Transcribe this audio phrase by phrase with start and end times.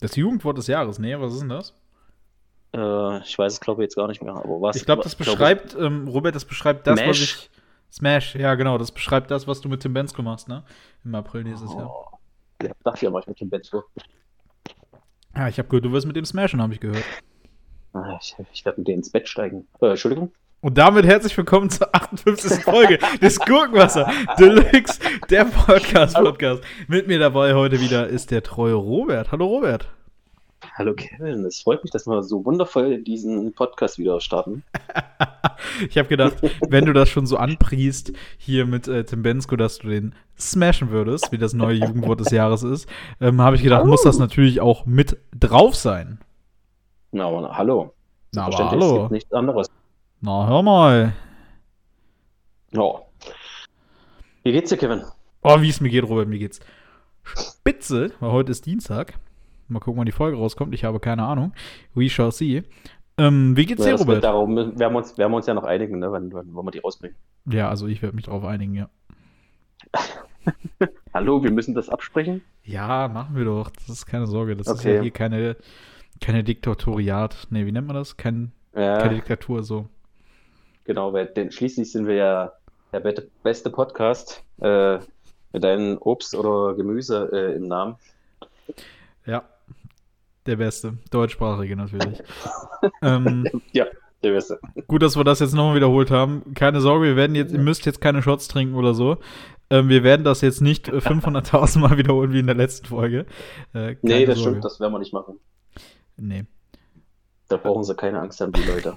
[0.00, 1.74] Das Jugendwort des Jahres, nee, was ist denn das?
[2.74, 4.34] Äh, ich weiß es, glaube ich, jetzt gar nicht mehr.
[4.34, 4.76] Aber was?
[4.76, 7.22] Ich glaube, das glaub ich- beschreibt, ähm, Robert, das beschreibt das, was Smash?
[7.22, 7.50] ich.
[7.90, 10.64] Smash, ja, genau, das beschreibt das, was du mit Tim Bensko machst, ne?
[11.04, 11.88] Im April nächstes Jahr.
[11.88, 12.18] Oh,
[12.60, 13.70] der darf ja mal mit dem Bett.
[15.34, 17.04] Ja, ich habe gehört, du wirst mit dem smashen, habe ich gehört.
[17.92, 19.66] Ah, Ich, ich werde mit denen ins Bett steigen.
[19.80, 20.32] Äh, Entschuldigung.
[20.66, 22.64] Und damit herzlich willkommen zur 58.
[22.64, 24.98] Folge des Gurkenwasser Deluxe,
[25.30, 26.60] der Podcast-Podcast.
[26.88, 29.30] Mit mir dabei heute wieder ist der treue Robert.
[29.30, 29.88] Hallo Robert.
[30.74, 34.64] Hallo Kevin, es freut mich, dass wir so wundervoll diesen Podcast wieder starten.
[35.88, 36.34] Ich habe gedacht,
[36.68, 40.90] wenn du das schon so anpriest hier mit äh, Tim Bensko, dass du den smashen
[40.90, 42.88] würdest, wie das neue Jugendwort des Jahres ist,
[43.20, 46.18] ähm, habe ich gedacht, muss das natürlich auch mit drauf sein.
[47.12, 47.94] Na, aber hallo.
[48.34, 49.00] Na, aber Verständlich, es hallo.
[49.02, 49.70] gibt nichts anderes.
[50.26, 51.12] Na, hör mal.
[52.72, 52.82] Ja.
[54.42, 55.04] Wie geht's dir, Kevin?
[55.42, 56.58] Oh, wie es mir geht, Robert, mir geht's
[57.22, 59.14] spitze, weil heute ist Dienstag.
[59.68, 60.74] Mal gucken, wann die Folge rauskommt.
[60.74, 61.52] Ich habe keine Ahnung.
[61.94, 62.64] We shall see.
[63.18, 64.24] Ähm, wie geht's dir, Ja, wird Robert?
[64.24, 66.72] darum werden wir, uns, werden wir uns ja noch einigen, ne, wann, wann wollen wir
[66.72, 67.16] die rausbringen.
[67.48, 68.90] Ja, also ich werde mich darauf einigen, ja.
[71.14, 72.42] Hallo, wir müssen das absprechen?
[72.64, 73.70] Ja, machen wir doch.
[73.70, 74.56] Das ist keine Sorge.
[74.56, 74.96] Das ist Okay.
[74.96, 75.56] ja hier keine,
[76.20, 77.46] keine Diktatoriat.
[77.50, 78.16] Nee, wie nennt man das?
[78.16, 79.88] Kein, Ja, keine Diktatur, so.
[80.86, 82.52] Genau, weil denn schließlich sind wir ja
[82.92, 83.00] der
[83.42, 84.98] beste Podcast äh,
[85.52, 87.96] mit deinem Obst oder Gemüse äh, im Namen.
[89.26, 89.44] Ja.
[90.46, 90.96] Der Beste.
[91.10, 92.22] Deutschsprachige natürlich.
[93.02, 93.86] ähm, Ja,
[94.22, 94.60] der beste.
[94.86, 96.54] gut, dass wir das jetzt nochmal wiederholt haben.
[96.54, 99.16] Keine Sorge, wir werden jetzt, ihr müsst jetzt keine Shots trinken oder so.
[99.70, 103.26] Ähm, wir werden das jetzt nicht äh, 500.000 Mal wiederholen wie in der letzten Folge.
[103.74, 104.50] Äh, Nee, das Sorge.
[104.52, 105.40] stimmt, das werden wir nicht machen.
[106.16, 106.44] Nee.
[107.48, 108.96] Da brauchen sie keine Angst haben, die Leute.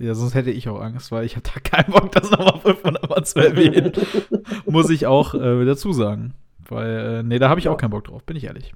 [0.00, 3.10] Ja, sonst hätte ich auch Angst, weil ich habe da keinen Bock, das nochmal 500
[3.10, 3.92] Mal zu erwähnen.
[4.64, 6.32] Muss ich auch äh, dazu sagen.
[6.66, 8.72] Weil, äh, nee, da habe ich auch keinen Bock drauf, bin ich ehrlich.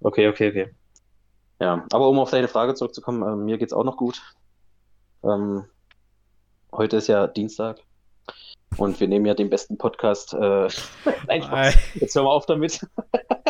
[0.00, 0.74] Okay, okay, okay.
[1.60, 4.20] Ja, aber um auf deine Frage zurückzukommen, äh, mir geht's auch noch gut.
[5.22, 5.64] Ähm,
[6.72, 7.78] heute ist ja Dienstag
[8.78, 10.34] und wir nehmen ja den besten Podcast.
[10.34, 10.68] Äh,
[11.28, 11.76] nein, Spaß.
[11.94, 12.84] jetzt hören wir auf damit.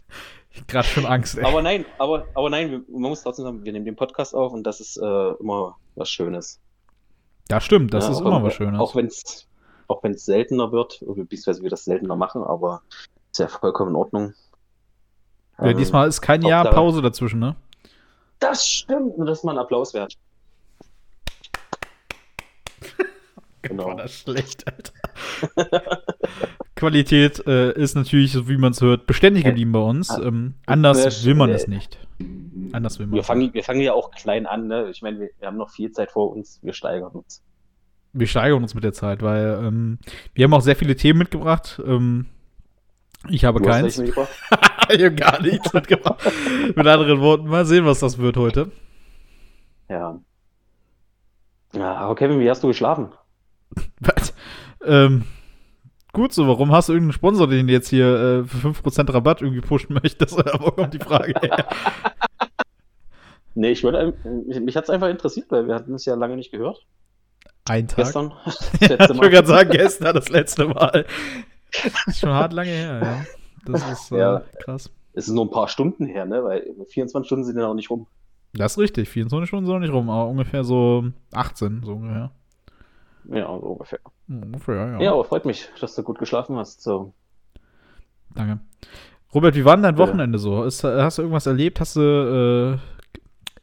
[0.66, 1.44] Gerade schon Angst, ey.
[1.44, 4.53] Aber nein, aber, aber nein, wir, man muss trotzdem sagen, wir nehmen den Podcast auf
[4.53, 6.60] und das ist äh, immer was Schönes.
[7.52, 8.80] Ja, stimmt, das Ja, ist auch immer was Schönes.
[8.80, 9.46] Auch wenn es
[9.88, 12.80] auch wenn's seltener wird, oder beziehungsweise wir das seltener machen, aber
[13.30, 14.34] ist ja vollkommen in Ordnung.
[15.58, 17.56] ja, Ähm, diesmal ist kein Jahr da- Pause dazwischen, ne?
[18.38, 20.16] Das stimmt, und das ist mal ein Applaus wert.
[23.62, 23.86] Genau.
[23.88, 24.92] War das schlecht, Alter.
[26.74, 30.10] Qualität äh, ist natürlich, so wie man es hört, beständig geblieben bei uns.
[30.10, 31.56] Ah, Ähm, anders will man schön.
[31.56, 31.98] es nicht.
[32.72, 34.88] Anders will man Wir fangen, wir fangen ja auch klein an, ne?
[34.91, 37.43] Ich meine, wir, wir haben noch viel Zeit vor uns, wir steigern uns.
[38.12, 39.99] wir steigern uns mit der Zeit, weil ähm,
[40.34, 41.81] wir haben auch sehr viele Themen mitgebracht.
[41.87, 42.27] Ähm,
[43.28, 43.99] ich habe Du keins.
[43.99, 46.21] ich habe gar nichts mitgebracht.
[46.75, 48.71] mit anderen Worten, mal sehen, was das wird heute.
[49.89, 50.19] Ja.
[51.75, 53.12] Ja, aber Kevin, wie hast du geschlafen?
[54.00, 54.34] Was?
[54.84, 55.25] Ähm,
[56.12, 59.41] gut so, warum hast du irgendeinen Sponsor, den du jetzt hier äh, für 5% Rabatt
[59.41, 60.37] irgendwie pushen möchtest?
[60.60, 61.66] Wo kommt die Frage her?
[63.54, 64.14] Nee, ich würde,
[64.60, 66.86] mich, hat es einfach interessiert, weil wir hatten es ja lange nicht gehört.
[67.68, 67.96] Ein Tag.
[67.98, 68.32] Gestern.
[68.44, 71.04] Das Ja, ich wollte gerade sagen, gestern das letzte Mal.
[71.82, 73.26] Das ist schon hart lange her, ja.
[73.70, 74.42] Das ist äh, Ja.
[74.64, 74.91] krass.
[75.14, 76.42] Es ist nur ein paar Stunden her, ne?
[76.42, 78.06] Weil 24 Stunden sind ja noch nicht rum.
[78.54, 82.30] Das ist richtig, 24 Stunden sind noch nicht rum, aber ungefähr so 18, so ungefähr.
[83.30, 84.00] Ja, so ungefähr.
[84.28, 85.00] Ungefähr, ja.
[85.00, 86.82] Ja, aber freut mich, dass du gut geschlafen hast.
[86.82, 87.12] So.
[88.34, 88.60] Danke.
[89.34, 89.98] Robert, wie war denn dein.
[89.98, 90.64] Wochenende so?
[90.64, 91.80] Ist, hast du irgendwas erlebt?
[91.80, 92.78] Hast du äh,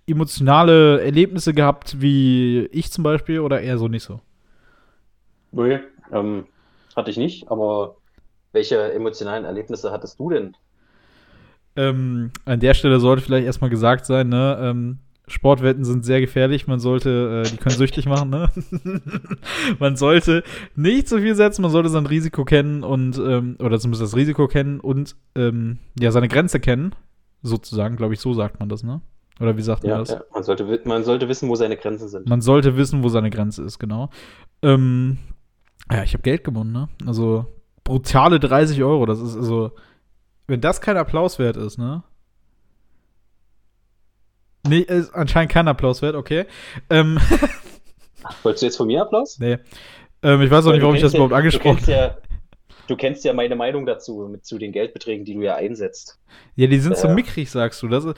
[0.10, 4.22] emotionale Erlebnisse gehabt, wie ich zum Beispiel, oder eher so nicht so?
[5.52, 5.80] Nee,
[6.12, 6.46] ähm,
[6.96, 7.96] hatte ich nicht, aber
[8.52, 10.56] welche emotionalen Erlebnisse hattest du denn?
[11.76, 14.58] Ähm, an der Stelle sollte vielleicht erstmal gesagt sein, ne?
[14.62, 16.68] Ähm, Sportwetten sind sehr gefährlich.
[16.68, 18.50] Man sollte, äh, die können süchtig machen, ne?
[19.80, 20.44] man sollte
[20.76, 24.48] nicht so viel setzen, man sollte sein Risiko kennen und, ähm, oder zumindest das Risiko
[24.48, 26.96] kennen und, ähm, ja, seine Grenze kennen.
[27.42, 29.02] Sozusagen, glaube ich, so sagt man das, ne?
[29.40, 30.10] Oder wie sagt man Ja, das?
[30.10, 32.28] ja, man sollte, man sollte wissen, wo seine Grenzen sind.
[32.28, 34.10] Man sollte wissen, wo seine Grenze ist, genau.
[34.62, 35.18] Ähm,
[35.92, 36.90] ja, ich habe Geld gewonnen, ne?
[37.06, 37.46] Also
[37.84, 39.06] brutale 30 Euro.
[39.06, 39.72] Das ist also,
[40.48, 42.04] wenn das kein Applaus wert ist, ne?
[44.68, 46.46] Nee, ist anscheinend kein Applaus wert, okay.
[46.90, 47.18] Ähm,
[48.44, 49.40] Wolltest du jetzt von mir Applaus?
[49.40, 49.58] nee.
[50.22, 52.18] Ähm, ich weiß auch nicht, Weil warum ich das überhaupt ja, angesprochen kennst, ja,
[52.90, 56.20] du kennst ja meine Meinung dazu, mit zu den Geldbeträgen, die du ja einsetzt.
[56.56, 57.14] Ja, die sind so Ja.
[57.14, 57.88] mickrig, sagst du.
[57.88, 58.16] Das ist,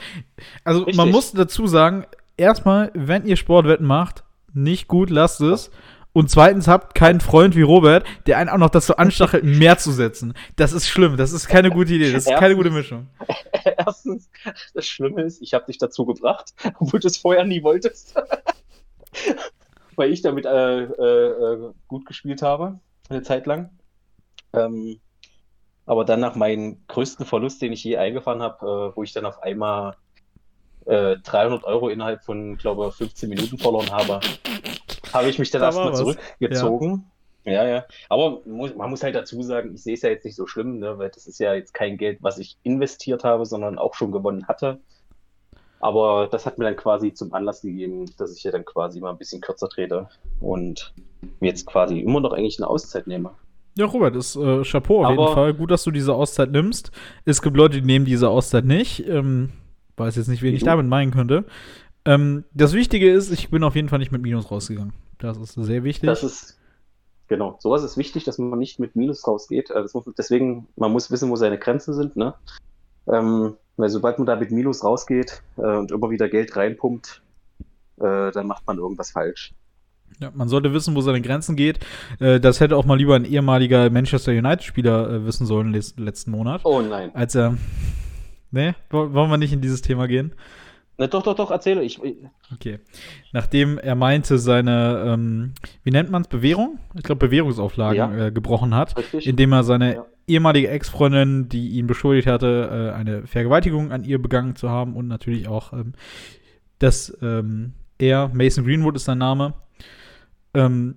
[0.63, 1.11] also man Richtig.
[1.11, 2.05] muss dazu sagen,
[2.37, 4.23] erstmal, wenn ihr Sportwetten macht,
[4.53, 5.71] nicht gut, lasst es.
[6.13, 9.91] Und zweitens habt keinen Freund wie Robert, der einen auch noch dazu anstachelt, mehr zu
[9.91, 10.33] setzen.
[10.57, 11.15] Das ist schlimm.
[11.15, 12.11] Das ist keine gute Idee.
[12.11, 13.07] Das ist keine gute Mischung.
[13.77, 14.29] Erstens,
[14.73, 18.13] das Schlimme ist, ich habe dich dazu gebracht, obwohl du es vorher nie wolltest.
[19.95, 22.79] Weil ich damit äh, äh, gut gespielt habe,
[23.09, 23.69] eine Zeit lang.
[24.53, 24.99] Ähm,
[25.85, 29.25] aber dann nach meinem größten Verlust, den ich je eingefahren habe, äh, wo ich dann
[29.25, 29.95] auf einmal
[30.85, 34.19] 300 äh, Euro innerhalb von, glaube ich, 15 Minuten verloren habe,
[35.13, 37.05] habe ich mich dann da erstmal zurückgezogen.
[37.45, 37.53] Ja.
[37.53, 37.85] ja, ja.
[38.09, 40.97] Aber man muss halt dazu sagen, ich sehe es ja jetzt nicht so schlimm, ne,
[40.97, 44.47] weil das ist ja jetzt kein Geld, was ich investiert habe, sondern auch schon gewonnen
[44.47, 44.79] hatte.
[45.79, 49.09] Aber das hat mir dann quasi zum Anlass gegeben, dass ich ja dann quasi mal
[49.09, 50.07] ein bisschen kürzer trete
[50.39, 50.93] und
[51.39, 53.31] mir jetzt quasi immer noch eigentlich eine Auszeit nehme.
[53.77, 55.53] Ja, Robert, ist äh, Chapeau auf Aber jeden Fall.
[55.53, 56.91] Gut, dass du diese Auszeit nimmst.
[57.25, 59.07] Es gibt Leute, die nehmen diese Auszeit nicht.
[59.07, 59.51] Ähm,
[59.97, 61.45] weiß jetzt nicht, wen ich damit meinen könnte.
[62.05, 64.93] Ähm, das Wichtige ist, ich bin auf jeden Fall nicht mit Minus rausgegangen.
[65.19, 66.07] Das ist sehr wichtig.
[66.07, 66.59] Das ist,
[67.27, 69.69] genau, sowas ist wichtig, dass man nicht mit Minus rausgeht.
[69.69, 72.33] Äh, muss, deswegen, man muss wissen, wo seine Grenzen sind, ne?
[73.07, 77.21] Ähm, weil sobald man da mit Minus rausgeht äh, und immer wieder Geld reinpumpt,
[77.97, 79.53] äh, dann macht man irgendwas falsch.
[80.19, 81.79] Ja, man sollte wissen, wo seine Grenzen geht.
[82.19, 86.61] Äh, das hätte auch mal lieber ein ehemaliger Manchester United-Spieler äh, wissen sollen letzten Monat.
[86.63, 87.13] Oh nein.
[87.15, 87.57] Als er.
[88.51, 90.33] Nee, wollen wir nicht in dieses Thema gehen?
[90.97, 91.99] Na, doch, doch, doch, erzähle ich.
[92.53, 92.79] Okay.
[93.31, 95.53] Nachdem er meinte, seine, ähm,
[95.83, 96.77] wie nennt man es, Bewährung?
[96.95, 98.27] Ich glaube, Bewährungsauflagen ja.
[98.27, 99.25] äh, gebrochen hat, Richtig.
[99.25, 100.05] indem er seine ja.
[100.27, 105.07] ehemalige Ex-Freundin, die ihn beschuldigt hatte, äh, eine Vergewaltigung an ihr begangen zu haben und
[105.07, 105.93] natürlich auch, ähm,
[106.77, 109.55] dass ähm, er, Mason Greenwood ist sein Name,
[110.53, 110.95] ähm,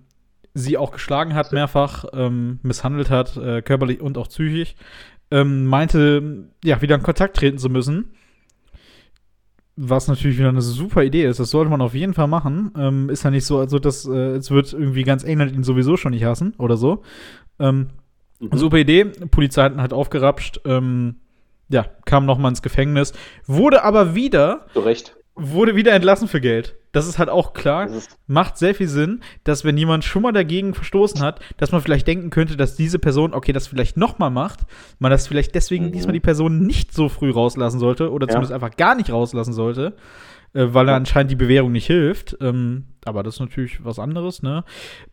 [0.54, 4.74] sie auch geschlagen hat mehrfach, ähm, misshandelt hat, äh, körperlich und auch psychisch,
[5.30, 8.14] ähm, meinte, ja, wieder in Kontakt treten zu müssen
[9.76, 12.72] was natürlich wieder eine super Idee ist, das sollte man auf jeden Fall machen.
[12.76, 15.96] Ähm, ist ja nicht so, also dass äh, es wird irgendwie ganz England ihn sowieso
[15.96, 17.02] schon nicht hassen oder so.
[17.58, 17.88] Ähm,
[18.38, 18.56] mhm.
[18.56, 19.04] Super Idee.
[19.04, 20.60] Polizei hat aufgerapscht.
[20.64, 21.16] Ähm,
[21.70, 23.14] ja, kam noch mal ins Gefängnis,
[23.46, 24.66] wurde aber wieder.
[24.74, 26.76] Zu Recht wurde wieder entlassen für Geld.
[26.92, 27.88] Das ist halt auch klar.
[28.28, 32.06] Macht sehr viel Sinn, dass wenn jemand schon mal dagegen verstoßen hat, dass man vielleicht
[32.06, 34.60] denken könnte, dass diese Person, okay, das vielleicht noch mal macht,
[35.00, 35.92] man das vielleicht deswegen mhm.
[35.92, 38.54] diesmal die Person nicht so früh rauslassen sollte oder zumindest ja.
[38.54, 39.96] einfach gar nicht rauslassen sollte
[40.54, 42.36] äh, weil er anscheinend die Bewährung nicht hilft.
[42.40, 44.64] Ähm, aber das ist natürlich was anderes, ne?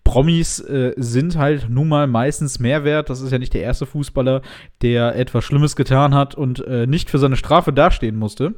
[0.04, 3.10] Promis äh, sind halt nun mal meistens mehr wert.
[3.10, 4.42] Das ist ja nicht der erste Fußballer,
[4.82, 8.56] der etwas Schlimmes getan hat und äh, nicht für seine Strafe dastehen musste.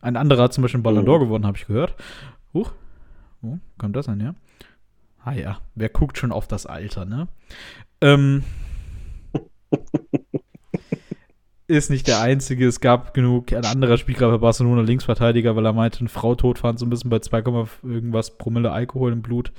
[0.00, 1.20] Ein anderer hat zum Beispiel Ballon d'Or oh.
[1.20, 1.94] gewonnen, habe ich gehört.
[2.52, 2.72] Huch.
[3.40, 4.34] Wo kommt das an, ja?
[5.24, 7.28] Ah ja, wer guckt schon auf das Alter, ne?
[8.00, 8.42] Ähm,
[11.66, 12.66] ist nicht der einzige.
[12.66, 16.58] Es gab genug, ein anderer Spieler bei Barcelona Linksverteidiger, weil er meinte, eine Frau tot
[16.58, 17.38] fand, so ein bisschen bei 2,
[17.82, 19.52] irgendwas Promille Alkohol im Blut.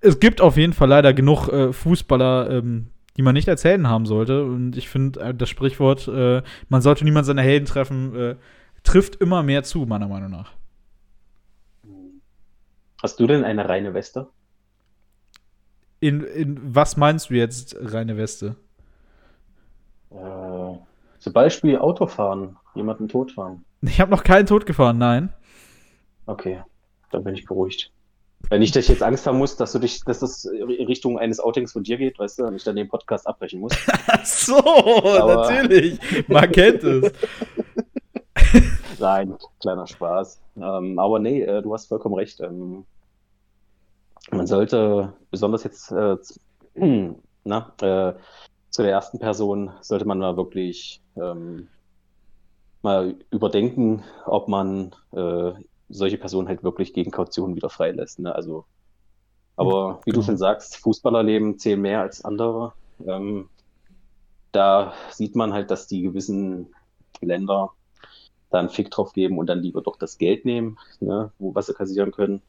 [0.00, 3.88] Es gibt auf jeden Fall leider genug äh, Fußballer, ähm, die man nicht als Helden
[3.88, 4.44] haben sollte.
[4.44, 8.36] Und ich finde, äh, das Sprichwort, äh, man sollte niemand seine Helden treffen, äh,
[8.82, 10.52] trifft immer mehr zu, meiner Meinung nach.
[13.02, 14.28] Hast du denn eine reine Weste?
[16.00, 18.56] In, in was meinst du jetzt, reine Weste?
[20.10, 20.85] Äh
[21.26, 23.64] zum Beispiel Autofahren, jemanden totfahren.
[23.82, 25.32] Ich habe noch keinen Tod gefahren, nein.
[26.26, 26.62] Okay,
[27.10, 27.90] dann bin ich beruhigt.
[28.48, 31.40] Wenn ich dich jetzt Angst haben muss, dass du dich, dass das in Richtung eines
[31.40, 33.72] Outings von dir geht, weißt du, und ich dann den Podcast abbrechen muss.
[34.06, 35.50] Ach so, Aber...
[35.50, 35.98] natürlich.
[36.28, 37.12] Man kennt es.
[39.00, 40.40] Nein, kleiner Spaß.
[40.58, 42.40] Ähm, aber nee, äh, du hast vollkommen recht.
[42.40, 42.86] Ähm,
[44.30, 46.16] man sollte besonders jetzt äh,
[47.42, 48.14] na, äh,
[48.70, 51.68] zu der ersten Person sollte man da wirklich ähm,
[52.82, 55.52] mal überdenken, ob man äh,
[55.88, 58.18] solche Personen halt wirklich gegen Kaution wieder freilässt.
[58.18, 58.34] Ne?
[58.34, 58.64] Also,
[59.56, 60.22] aber wie genau.
[60.22, 62.72] du schon sagst, Fußballerleben zählen mehr als andere.
[63.06, 63.48] Ähm,
[64.52, 66.74] da sieht man halt, dass die gewissen
[67.20, 67.72] Länder
[68.50, 71.66] da einen Fick drauf geben und dann lieber doch das Geld nehmen, ne, wo was
[71.66, 72.42] sie kassieren können.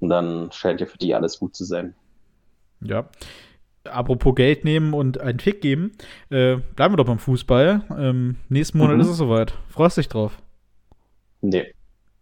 [0.00, 1.94] Und dann scheint ja für die alles gut zu sein.
[2.80, 3.08] Ja,
[3.84, 5.92] apropos Geld nehmen und einen Fick geben,
[6.30, 7.82] äh, bleiben wir doch beim Fußball.
[7.98, 9.00] Ähm, nächsten Monat mhm.
[9.02, 9.54] ist es soweit.
[9.68, 10.38] Freust dich drauf?
[11.40, 11.74] Nee.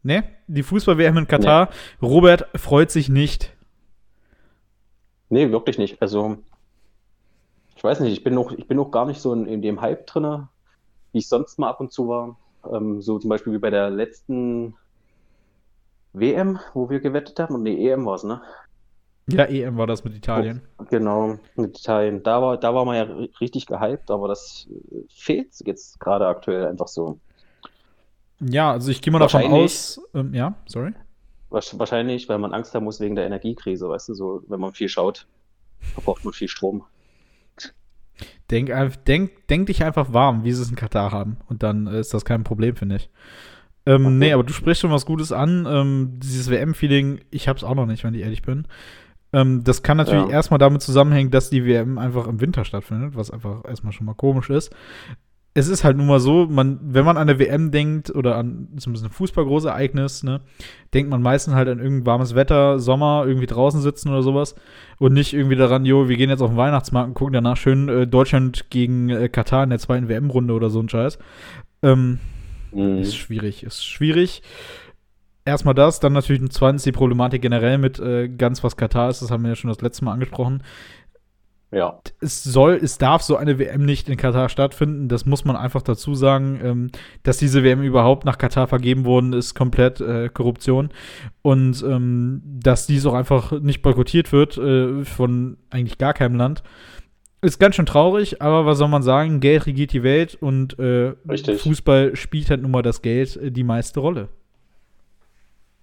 [0.03, 0.23] Nee?
[0.47, 1.69] Die Fußball-WM in Katar.
[2.01, 2.09] Nee.
[2.09, 3.55] Robert freut sich nicht.
[5.29, 6.01] Nee, wirklich nicht.
[6.01, 6.39] Also,
[7.77, 9.81] ich weiß nicht, ich bin noch, ich bin noch gar nicht so in, in dem
[9.81, 10.49] Hype drin,
[11.13, 12.37] wie ich sonst mal ab und zu war.
[12.71, 14.75] Ähm, so zum Beispiel wie bei der letzten
[16.13, 17.55] WM, wo wir gewettet haben.
[17.55, 18.43] Und die EM war es, ne?
[19.33, 20.63] Ja, EM war das mit Italien.
[20.79, 22.23] Oh, genau, mit Italien.
[22.23, 23.03] Da war, da war man ja
[23.41, 24.69] richtig gehypt, aber das
[25.09, 27.19] fehlt jetzt gerade aktuell einfach so.
[28.41, 30.01] Ja, also ich gehe mal davon aus.
[30.15, 30.93] Ähm, ja, sorry.
[31.51, 34.89] Wahrscheinlich, weil man Angst haben muss wegen der Energiekrise, weißt du, so, wenn man viel
[34.89, 35.27] schaut,
[35.81, 36.85] verbraucht man viel Strom.
[38.51, 38.71] Denk,
[39.05, 41.39] denk, denk dich einfach warm, wie sie es in Katar haben.
[41.49, 43.11] Und dann ist das kein Problem, finde ich.
[43.87, 44.15] Ähm, okay.
[44.15, 45.67] Nee, aber du sprichst schon was Gutes an.
[45.69, 48.67] Ähm, dieses WM-Feeling, ich hab's auch noch nicht, wenn ich ehrlich bin.
[49.33, 50.31] Ähm, das kann natürlich ja.
[50.31, 54.15] erstmal damit zusammenhängen, dass die WM einfach im Winter stattfindet, was einfach erstmal schon mal
[54.15, 54.75] komisch ist.
[55.53, 58.69] Es ist halt nun mal so, man, wenn man an der WM denkt oder an
[58.77, 60.43] zumindest ein Fußballgroßereignis, ne,
[60.95, 64.55] denkt man meistens halt an irgendein warmes Wetter, Sommer, irgendwie draußen sitzen oder sowas
[64.99, 67.89] und nicht irgendwie daran, jo, wir gehen jetzt auf den Weihnachtsmarkt und gucken danach schön
[67.89, 71.19] äh, Deutschland gegen äh, Katar in der zweiten WM-Runde oder so ein Scheiß.
[71.83, 72.21] Ähm,
[72.71, 72.99] mhm.
[72.99, 74.43] Ist schwierig, ist schwierig
[75.45, 79.31] erstmal das, dann natürlich zweitens die Problematik generell mit äh, ganz was Katar ist, das
[79.31, 80.63] haben wir ja schon das letzte Mal angesprochen.
[81.73, 82.01] Ja.
[82.21, 85.09] Es soll, es darf so eine WM nicht in Katar stattfinden.
[85.09, 86.61] Das muss man einfach dazu sagen.
[86.63, 86.91] Ähm,
[87.23, 90.91] dass diese WM überhaupt nach Katar vergeben worden ist, komplett äh, Korruption.
[91.43, 96.65] Und ähm, dass dies auch einfach nicht boykottiert wird äh, von eigentlich gar keinem Land.
[97.43, 99.41] Ist ganz schön traurig, aber was soll man sagen?
[99.41, 101.15] Geld regiert die Welt und äh,
[101.57, 104.29] Fußball spielt halt nun mal das Geld äh, die meiste Rolle.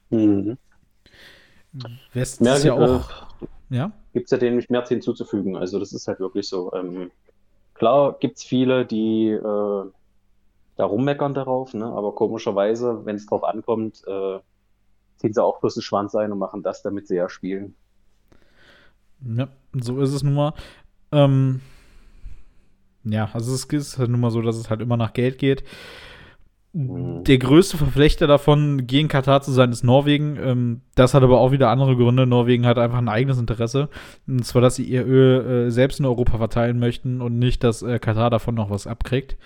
[0.09, 0.57] Mhm.
[2.13, 3.09] West mehr, ist ja auch.
[3.41, 3.91] Äh, ja?
[4.13, 5.55] Gibt es ja dem nicht mehr hinzuzufügen.
[5.55, 6.71] Also, das ist halt wirklich so.
[6.73, 7.11] Ähm,
[7.73, 9.91] klar gibt es viele, die äh,
[10.77, 11.85] da rummeckern darauf, ne?
[11.85, 14.39] aber komischerweise, wenn es drauf ankommt, äh,
[15.17, 17.75] ziehen sie auch bloß den Schwanz ein und machen das, damit sie ja spielen.
[19.25, 20.53] Ja, so ist es nun mal.
[21.11, 21.61] Ähm,
[23.03, 25.63] ja, also es ist halt nun mal so, dass es halt immer nach Geld geht.
[26.77, 27.23] Mhm.
[27.23, 30.37] Der größte Verflechter davon, gegen Katar zu sein, ist Norwegen.
[30.39, 32.27] Ähm, das hat aber auch wieder andere Gründe.
[32.27, 33.89] Norwegen hat einfach ein eigenes Interesse.
[34.27, 37.81] Und zwar, dass sie ihr Öl äh, selbst in Europa verteilen möchten und nicht, dass
[37.81, 39.37] äh, Katar davon noch was abkriegt.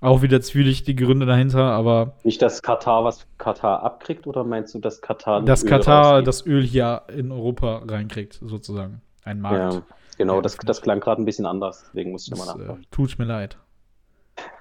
[0.00, 2.14] Auch wieder zwielichtige Gründe dahinter, aber.
[2.24, 5.42] Nicht, dass Katar was Katar abkriegt oder meinst du, dass Katar.
[5.42, 6.26] Dass Öl Katar rausgeht?
[6.28, 9.02] das Öl hier in Europa reinkriegt, sozusagen.
[9.22, 9.74] Ein Markt.
[9.74, 9.82] Ja,
[10.16, 12.82] genau, ja, das, das klang gerade ein bisschen anders, deswegen muss ich nochmal nachfragen.
[12.82, 13.58] Äh, tut mir leid.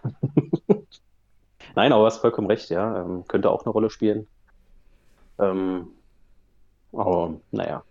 [1.75, 3.01] Nein, aber du hast vollkommen recht, ja.
[3.01, 4.27] Ähm, könnte auch eine Rolle spielen.
[5.39, 5.87] Ähm,
[6.93, 7.83] aber naja.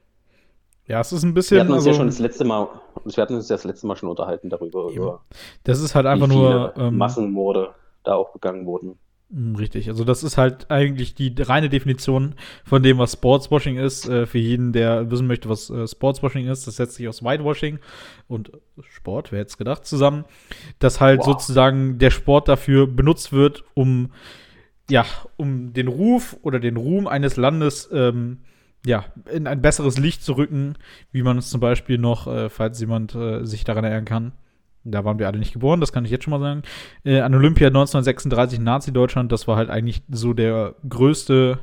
[0.86, 1.56] Ja, es ist ein bisschen.
[1.56, 2.68] Wir hatten uns also, ja schon das letzte Mal,
[3.04, 5.20] wir hatten uns ja das letzte Mal schon unterhalten darüber, über
[5.64, 8.98] das ist halt einfach nur ähm, Massenmorde da auch begangen wurden.
[9.30, 12.34] Mm, richtig, also das ist halt eigentlich die reine Definition
[12.64, 14.08] von dem, was Sportswashing ist.
[14.08, 17.78] Äh, für jeden, der wissen möchte, was äh, Sportswashing ist, das setzt sich aus Whitewashing
[18.26, 20.24] und Sport, wer hätte es gedacht, zusammen.
[20.80, 21.26] Dass halt wow.
[21.26, 24.10] sozusagen der Sport dafür benutzt wird, um
[24.90, 25.06] ja,
[25.36, 28.38] um den Ruf oder den Ruhm eines Landes ähm,
[28.84, 30.74] ja, in ein besseres Licht zu rücken,
[31.12, 34.32] wie man es zum Beispiel noch, äh, falls jemand sich daran erinnern kann,
[34.84, 36.62] da waren wir alle nicht geboren, das kann ich jetzt schon mal sagen.
[37.04, 41.58] Äh, an Olympia 1936 in Nazi-Deutschland, das war halt eigentlich so der größte,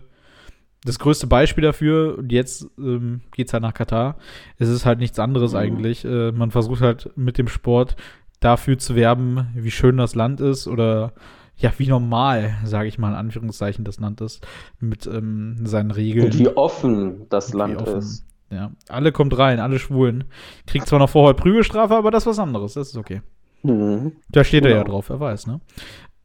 [0.84, 2.18] das größte Beispiel dafür.
[2.18, 4.18] Und jetzt ähm, geht es halt nach Katar.
[4.58, 5.58] Es ist halt nichts anderes mhm.
[5.58, 6.06] eigentlich.
[6.06, 7.96] Äh, man versucht halt mit dem Sport
[8.40, 11.14] dafür zu werben, wie schön das Land ist oder
[11.60, 14.46] ja, wie normal, sage ich mal in Anführungszeichen, das Land ist
[14.80, 16.28] mit ähm, seinen Regeln.
[16.28, 17.98] Und wie offen das Land offen.
[17.98, 18.26] ist.
[18.50, 20.26] Ja, alle kommt rein, alle Schwulen.
[20.66, 22.74] Kriegt zwar noch vorher Prügelstrafe, aber das ist was anderes.
[22.74, 23.22] Das ist okay.
[23.64, 24.14] Mhm.
[24.30, 24.74] Da steht genau.
[24.74, 24.96] er ja genau.
[24.96, 25.60] drauf, er weiß, ne?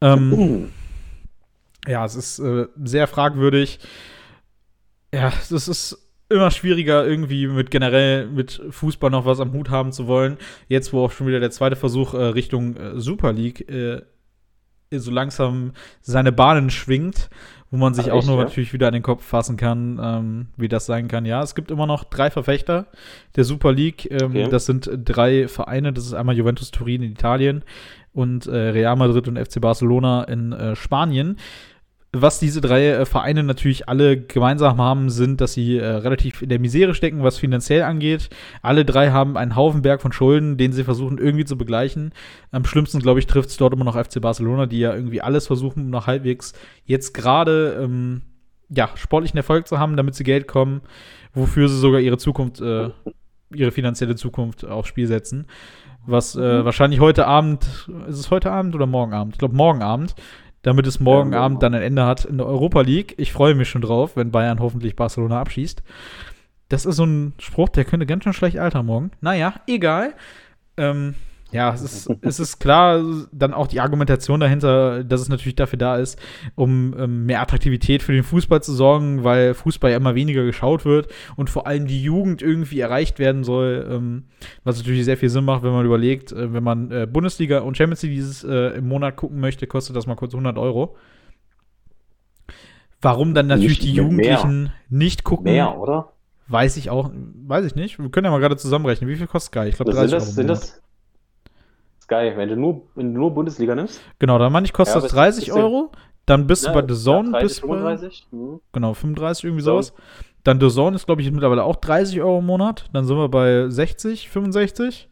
[0.01, 0.69] Ähm, mhm.
[1.87, 3.79] Ja, es ist äh, sehr fragwürdig.
[5.13, 5.97] Ja, es ist
[6.29, 10.37] immer schwieriger, irgendwie mit generell mit Fußball noch was am Hut haben zu wollen.
[10.67, 14.01] Jetzt, wo auch schon wieder der zweite Versuch äh, Richtung äh, Super League äh,
[14.99, 15.71] so langsam
[16.01, 17.29] seine Bahnen schwingt
[17.73, 18.43] wo man sich Ach, auch echt, nur ja?
[18.43, 21.25] natürlich wieder an den Kopf fassen kann, ähm, wie das sein kann.
[21.25, 22.85] Ja, es gibt immer noch drei Verfechter
[23.35, 24.07] der Super League.
[24.11, 24.47] Ähm, okay.
[24.47, 25.91] Das sind drei Vereine.
[25.91, 27.63] Das ist einmal Juventus Turin in Italien
[28.13, 31.37] und äh, Real Madrid und FC Barcelona in äh, Spanien
[32.15, 36.49] was diese drei äh, Vereine natürlich alle gemeinsam haben, sind, dass sie äh, relativ in
[36.49, 38.29] der Misere stecken, was finanziell angeht.
[38.61, 42.13] Alle drei haben einen Haufen Berg von Schulden, den sie versuchen irgendwie zu begleichen.
[42.51, 45.47] Am schlimmsten, glaube ich, trifft es dort immer noch FC Barcelona, die ja irgendwie alles
[45.47, 46.53] versuchen, noch halbwegs
[46.85, 48.21] jetzt gerade ähm,
[48.69, 50.81] ja, sportlichen Erfolg zu haben, damit sie Geld kommen,
[51.33, 52.91] wofür sie sogar ihre Zukunft, äh,
[53.55, 55.47] ihre finanzielle Zukunft aufs Spiel setzen.
[56.05, 56.65] Was äh, mhm.
[56.65, 59.33] wahrscheinlich heute Abend, ist es heute Abend oder morgen Abend?
[59.33, 60.13] Ich glaube morgen Abend
[60.63, 63.13] damit es morgen Abend dann ein Ende hat in der Europa League.
[63.17, 65.83] Ich freue mich schon drauf, wenn Bayern hoffentlich Barcelona abschießt.
[66.69, 69.11] Das ist so ein Spruch, der könnte ganz schön schlecht altern morgen.
[69.21, 70.15] Naja, egal.
[70.77, 71.15] Ähm,
[71.53, 75.77] ja, es ist, es ist klar, dann auch die Argumentation dahinter, dass es natürlich dafür
[75.79, 76.19] da ist,
[76.55, 80.83] um ähm, mehr Attraktivität für den Fußball zu sorgen, weil Fußball ja immer weniger geschaut
[80.83, 84.23] wird und vor allem die Jugend irgendwie erreicht werden soll, ähm,
[84.63, 87.77] was natürlich sehr viel Sinn macht, wenn man überlegt, äh, wenn man äh, Bundesliga und
[87.77, 90.95] Champions League dieses äh, im Monat gucken möchte, kostet das mal kurz 100 Euro
[93.01, 94.03] Warum dann natürlich Nicht die mehr.
[94.03, 96.13] Jugendlichen nicht gucken, Mehr, oder?
[96.47, 97.99] weiß ich auch, weiß ich nicht.
[97.99, 99.09] Wir können ja mal gerade zusammenrechnen.
[99.09, 99.69] Wie viel kostet Sky?
[99.69, 100.19] Ich glaube Das 30 sind Euro.
[100.19, 100.82] das, im sind das
[102.03, 104.01] Sky, wenn du nur, wenn du nur Bundesliga nimmst?
[104.19, 105.91] Genau, dann meine ich, kostet Ja, das aber 30 ist ja- Euro.
[106.25, 108.27] Dann bist du bei The Zone, ja, 30, bist bei, 35.
[108.31, 108.59] Hm.
[108.71, 109.83] genau, 35, irgendwie Zone.
[109.83, 109.93] sowas.
[110.45, 112.85] Dann The Zone ist, glaube ich, mittlerweile auch 30 Euro im Monat.
[112.93, 115.09] Dann sind wir bei 60, 65.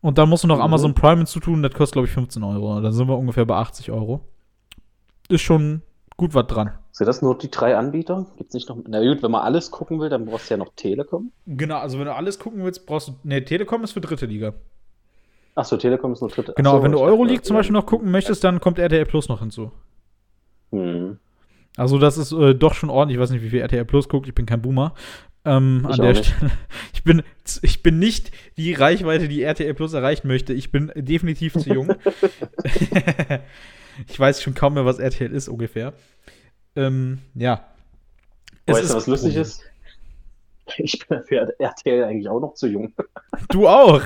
[0.00, 0.62] Und dann musst du noch Mhm.
[0.62, 2.80] Amazon Prime hinzutun, das kostet, glaube ich, 15 Euro.
[2.80, 4.20] Dann sind wir ungefähr bei 80 Euro.
[5.28, 5.82] Ist schon
[6.16, 6.70] gut was dran.
[6.90, 8.26] Sind das nur die drei Anbieter?
[8.36, 8.76] Gibt's nicht noch?
[8.86, 11.32] Na gut, wenn man alles gucken will, dann brauchst du ja noch Telekom.
[11.46, 13.12] Genau, also wenn du alles gucken willst, brauchst du.
[13.24, 14.52] Ne, Telekom ist für dritte Liga.
[15.54, 16.52] Achso, Telekom ist nur dritte.
[16.56, 17.56] Genau, Ach so, wenn du Euroleague zum.
[17.56, 19.70] Beispiel noch gucken möchtest, dann kommt RTL Plus noch hinzu.
[20.72, 21.18] Hm.
[21.76, 23.16] Also das ist äh, doch schon ordentlich.
[23.16, 24.26] Ich weiß nicht, wie viel RTL Plus guckt.
[24.26, 24.94] Ich bin kein Boomer.
[25.44, 26.14] Ähm, Ich an der.
[26.14, 26.50] Stelle.
[26.94, 27.22] Ich bin,
[27.60, 30.54] ich bin nicht die Reichweite, die RTL Plus erreichen möchte.
[30.54, 31.88] Ich bin definitiv zu jung.
[34.08, 35.92] ich weiß schon kaum mehr, was RTL ist ungefähr.
[36.74, 37.66] Ähm, ja.
[38.64, 39.62] Es Weißt du, was lustig ist?
[40.78, 42.94] Ich bin für RTL eigentlich auch noch zu jung.
[43.50, 44.00] Du auch.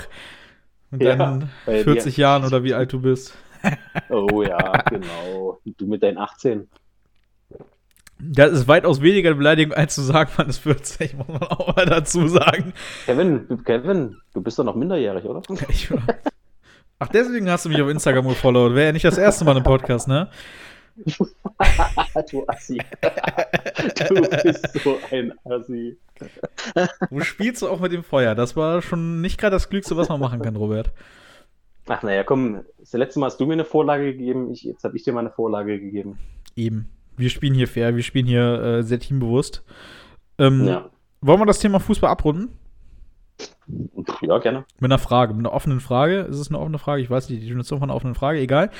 [0.90, 3.34] Mit Ja, deinen weil 40 die- Jahren oder wie alt du bist.
[4.08, 5.58] Oh ja, genau.
[5.64, 6.68] Du mit deinen 18.
[8.20, 11.86] Das ist weitaus weniger Beleidigung, als zu sagen, man ist 40, muss man auch mal
[11.86, 12.72] dazu sagen.
[13.06, 15.42] Kevin, du- Kevin, du bist doch noch minderjährig, oder?
[15.68, 15.88] Ich,
[16.98, 18.74] ach, deswegen hast du mich auf Instagram gefollowt.
[18.74, 20.28] Wäre ja nicht das erste Mal im Podcast, ne?
[22.30, 22.78] du Assi.
[24.08, 25.96] du bist so ein Assi.
[27.10, 28.34] Du spielst du auch mit dem Feuer.
[28.34, 30.92] Das war schon nicht gerade das Glückste, was man machen kann, Robert.
[31.86, 34.96] Ach naja, komm, das letzte Mal hast du mir eine Vorlage gegeben, ich, jetzt habe
[34.96, 36.18] ich dir mal eine Vorlage gegeben.
[36.54, 36.88] Eben.
[37.16, 39.64] Wir spielen hier fair, wir spielen hier äh, sehr teambewusst.
[40.38, 40.90] Ähm, Ja.
[41.20, 42.50] Wollen wir das Thema Fußball abrunden?
[44.20, 44.64] ja, gerne.
[44.78, 46.20] Mit einer Frage, mit einer offenen Frage.
[46.20, 47.02] Ist es eine offene Frage?
[47.02, 48.70] Ich weiß nicht, die Definition von einer offenen Frage, egal.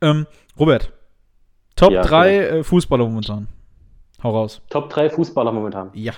[0.00, 0.26] Ähm,
[0.58, 0.92] Robert,
[1.78, 3.48] Top Ja, 3 äh, Fußballer momentan.
[4.22, 4.60] Hau raus.
[4.68, 5.90] Top 3 Fußballer momentan.
[5.94, 6.12] Ja.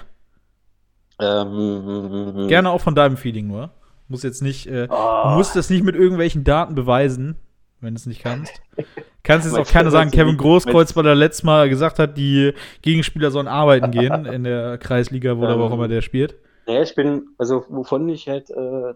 [1.20, 3.70] Ähm, Gerne auch von deinem Feeling nur.
[4.08, 7.36] Muss jetzt nicht, äh, du Oh, musst das nicht mit irgendwelchen Daten beweisen,
[7.80, 8.60] wenn du es nicht kannst.
[9.22, 13.30] Kannst jetzt auch keiner sagen, Kevin Großkreuz, weil er letztes Mal gesagt hat, die Gegenspieler
[13.30, 16.36] sollen arbeiten gehen in der Kreisliga, wo, Ähm, auch immer der spielt.
[16.66, 18.94] Ja, ich bin, also wovon ich halt äh,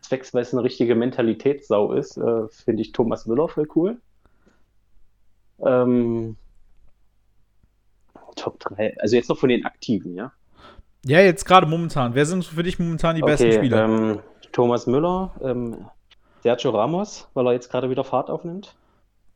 [0.00, 3.98] zwecksweise eine richtige Mentalitätssau ist, äh, finde ich Thomas Müller voll cool.
[5.64, 6.36] Ähm,
[8.36, 10.32] Top 3, also jetzt noch von den Aktiven, ja?
[11.04, 12.14] Ja, jetzt gerade momentan.
[12.14, 13.84] Wer sind für dich momentan die besten okay, Spieler?
[13.84, 14.20] Ähm,
[14.52, 15.86] Thomas Müller, ähm,
[16.42, 18.76] Sergio Ramos, weil er jetzt gerade wieder Fahrt aufnimmt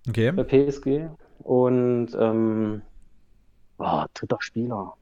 [0.08, 0.30] Okay.
[0.32, 1.08] bei PSG.
[1.40, 2.82] Und ähm,
[3.78, 4.94] oh, dritter Spieler.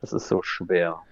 [0.00, 1.02] Das ist so schwer.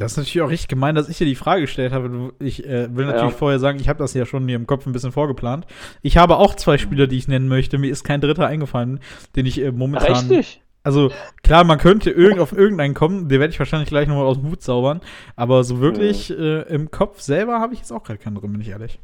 [0.00, 2.32] Das ist natürlich auch richtig gemein, dass ich dir die Frage gestellt habe.
[2.38, 3.36] Ich äh, will natürlich Ja.
[3.38, 5.66] vorher sagen, ich habe das ja schon mir im Kopf ein bisschen vorgeplant.
[6.02, 7.78] Ich habe auch zwei Spieler, die ich nennen möchte.
[7.78, 9.00] Mir ist kein dritter eingefallen,
[9.36, 10.12] den ich äh, momentan.
[10.12, 10.62] Richtig.
[10.82, 11.10] Also
[11.42, 14.50] klar, man könnte irgend auf irgendeinen kommen, den werde ich wahrscheinlich gleich nochmal aus dem
[14.50, 15.02] Hut zaubern.
[15.36, 18.62] Aber so wirklich äh, im Kopf selber habe ich jetzt auch gerade keinen drin, bin
[18.62, 18.98] ich ehrlich.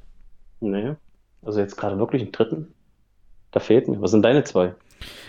[0.60, 0.94] Nee.
[1.42, 2.68] Also jetzt gerade wirklich einen dritten?
[3.50, 4.00] Da fehlt mir.
[4.00, 4.74] Was sind deine zwei?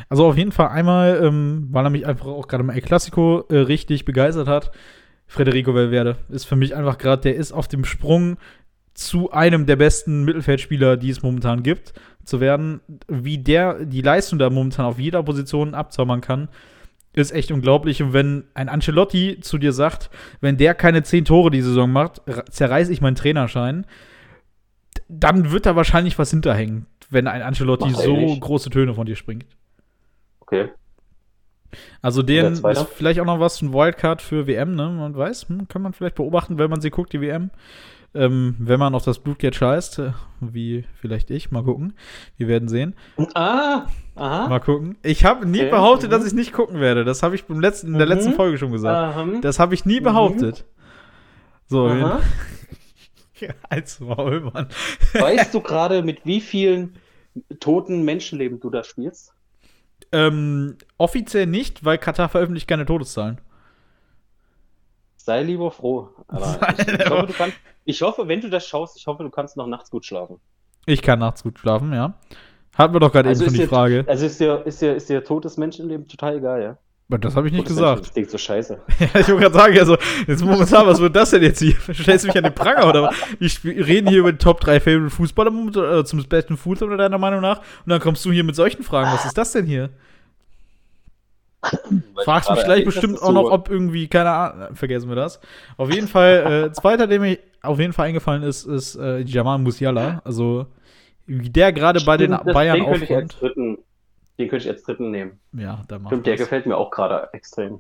[0.08, 3.44] Also auf jeden Fall einmal, ähm, weil er mich einfach auch gerade im El Clasico
[3.50, 4.72] äh, richtig begeistert hat.
[5.28, 8.38] Federico Valverde ist für mich einfach gerade, der ist auf dem Sprung
[8.94, 12.82] zu einem der besten Mittelfeldspieler, die es momentan gibt, zu werden.
[13.08, 16.50] Wie der die Leistung da momentan auf jeder Position abzaubern kann,
[17.14, 18.02] ist echt unglaublich.
[18.02, 20.10] Und wenn ein Ancelotti zu dir sagt,
[20.42, 23.86] wenn der keine zehn Tore die Saison macht, ra- zerreiß ich meinen Trainerschein,
[25.08, 29.46] dann wird da wahrscheinlich was hinterhängen, wenn ein Ancelotti so große Töne von dir springt.
[30.40, 30.70] Okay.
[32.02, 32.82] Also der den Zweite?
[32.82, 34.90] ist vielleicht auch noch was, ein Wildcard für WM, ne?
[34.90, 37.52] Man weiß, hm, kann man vielleicht beobachten, wenn man sie guckt, die WM.
[38.14, 41.94] Ähm, wenn man auf das Blutgeld scheißt, äh, wie vielleicht ich, mal gucken.
[42.38, 42.96] Wir werden sehen.
[43.36, 44.48] Ah, aha.
[44.48, 44.98] Mal gucken.
[45.04, 46.12] Ich habe nie Okay, behauptet, mhm.
[46.14, 47.04] dass ich nicht gucken werde.
[47.04, 48.14] Das habe ich beim letzten, in der Mhm.
[48.14, 49.16] letzten Folge schon gesagt.
[49.16, 49.28] Aha.
[49.42, 50.06] Das habe ich nie Mhm.
[50.06, 50.66] behauptet.
[51.68, 52.22] So, Aha.
[53.70, 54.68] als Maul, Mann.
[55.14, 56.96] Weißt du gerade, mit wie vielen
[57.60, 59.34] toten Menschenleben du da spielst?
[60.12, 63.40] Ähm, offiziell nicht, weil Katar veröffentlicht keine Todeszahlen.
[65.18, 66.10] Sei lieber froh.
[66.32, 69.68] Ich, ich, hoffe, kannst, ich hoffe, wenn du das schaust, ich hoffe, du kannst noch
[69.68, 70.40] nachts gut schlafen.
[70.86, 72.14] Ich kann nachts gut schlafen, ja.
[72.78, 74.06] Hatten wir doch gerade Also eben schon die dir- Frage.
[74.08, 76.78] Also ist dir, ist dir, ist dir totes Menschenleben total egal, ja?
[77.10, 78.02] Das habe ich nicht gesagt.
[78.02, 78.80] Das klingt so scheiße.
[79.00, 81.76] Ja, ich wollte gerade sagen, also, jetzt momentan, was wird das denn jetzt hier?
[81.94, 83.64] Stellst du mich an den Pranger oder was?
[83.64, 87.42] Wir reden hier über die Top 3 Favorite Fußballer oder zum besten Fußballer deiner Meinung
[87.42, 89.10] nach und dann kommst du hier mit solchen Fragen.
[89.14, 89.90] Was ist das denn hier?
[92.24, 95.40] Fragst mich gleich bestimmt auch noch, ob irgendwie, keine Ahnung, vergessen wir das.
[95.78, 99.58] Auf jeden Fall, äh, zweiter, der mir auf jeden Fall eingefallen ist, ist äh, Jamal
[99.58, 100.22] Musiala.
[100.24, 100.68] Also,
[101.26, 103.78] wie der gerade bei den Bayern den
[104.40, 105.40] Den könnte ich als dritten nehmen.
[105.54, 107.80] Ja, da macht Stimmt, der gefällt mir auch gerade extrem.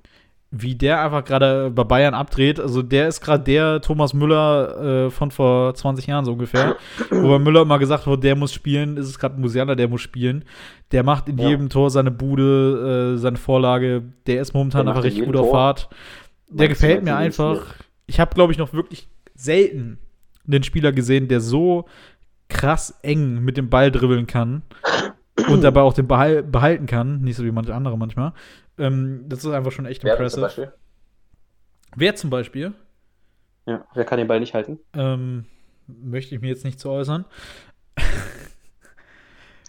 [0.49, 2.57] Wie der einfach gerade bei Bayern abdreht.
[2.59, 6.77] Also der ist gerade der Thomas Müller äh, von vor 20 Jahren so ungefähr.
[7.09, 10.01] Wo bei Müller immer gesagt wurde, der muss spielen, ist es gerade Musiala, der muss
[10.01, 10.45] spielen.
[10.93, 11.49] Der macht in Ja.
[11.49, 14.03] jedem Tor seine Bude, äh, seine Vorlage.
[14.25, 15.53] Der ist momentan Der einfach richtig gut auf Tor.
[15.53, 15.89] Fahrt.
[16.49, 17.57] Der du, gefällt mir einfach.
[17.57, 17.85] Spiel?
[18.07, 19.99] Ich habe, glaube ich, noch wirklich selten
[20.47, 21.85] einen Spieler gesehen, der so
[22.47, 24.61] krass eng mit dem Ball dribbeln kann
[25.49, 27.21] und dabei auch den Ball behalten kann.
[27.21, 28.33] Nicht so wie manche andere manchmal.
[28.77, 30.41] Ähm, das ist einfach schon echt Wer zum impressive.
[30.41, 30.73] Beispiel?
[31.95, 32.73] Wer zum Beispiel?
[33.65, 34.79] Ja, wer kann den Ball nicht halten?
[34.93, 35.45] Ähm,
[35.87, 37.25] möchte ich mir jetzt nicht zu äußern.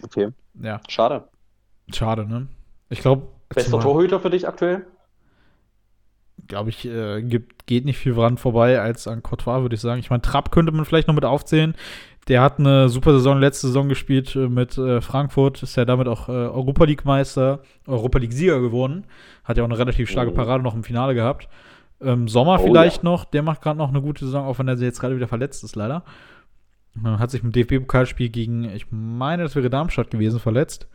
[0.03, 0.29] Okay.
[0.55, 1.29] Ja, Schade.
[1.93, 2.49] schade, ne?
[2.89, 4.87] Ich glaube, Bester Torhüter für dich aktuell?
[6.47, 10.01] glaube ich, äh, gibt, geht nicht viel dran vorbei als an Courtois, würde ich sagen.
[10.01, 11.75] Ich meine, Trapp könnte man vielleicht noch mit aufzählen.
[12.29, 16.09] Der hat eine super Saison letzte Saison gespielt äh, mit äh, Frankfurt, ist ja damit
[16.09, 19.07] auch äh, Europa League Meister, Europa League Sieger geworden.
[19.45, 20.35] Hat ja auch eine relativ starke Mhm.
[20.37, 21.49] Parade noch im Finale gehabt.
[22.01, 23.11] Ähm, Sommer Oh, vielleicht ja.
[23.11, 25.65] noch, der macht gerade noch eine gute Saison, auch wenn er jetzt gerade wieder verletzt
[25.65, 26.05] ist, leider.
[27.03, 30.87] Äh, Hat sich im DFB-Pokalspiel gegen, ich meine, das wäre Darmstadt gewesen, verletzt.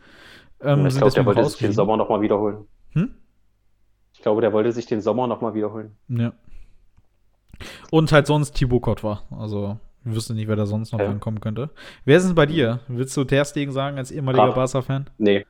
[0.60, 1.72] Ähm, ich glaube, der wollte sich den.
[1.72, 2.58] Sommer nochmal wiederholen.
[2.92, 3.10] Hm?
[4.12, 5.96] Ich glaube, der wollte sich den Sommer nochmal wiederholen.
[6.08, 6.32] Ja.
[7.90, 9.18] Und halt sonst Thibaut Courtois.
[9.30, 11.06] Also, wir wüssten nicht, wer da sonst noch Ja.
[11.06, 11.70] rankommen könnte.
[12.04, 12.80] Wer ist denn bei dir?
[12.88, 14.54] Willst du Ter Stegen sagen als ehemaliger Trapp.
[14.56, 15.10] Barca-Fan?
[15.18, 15.46] Nee,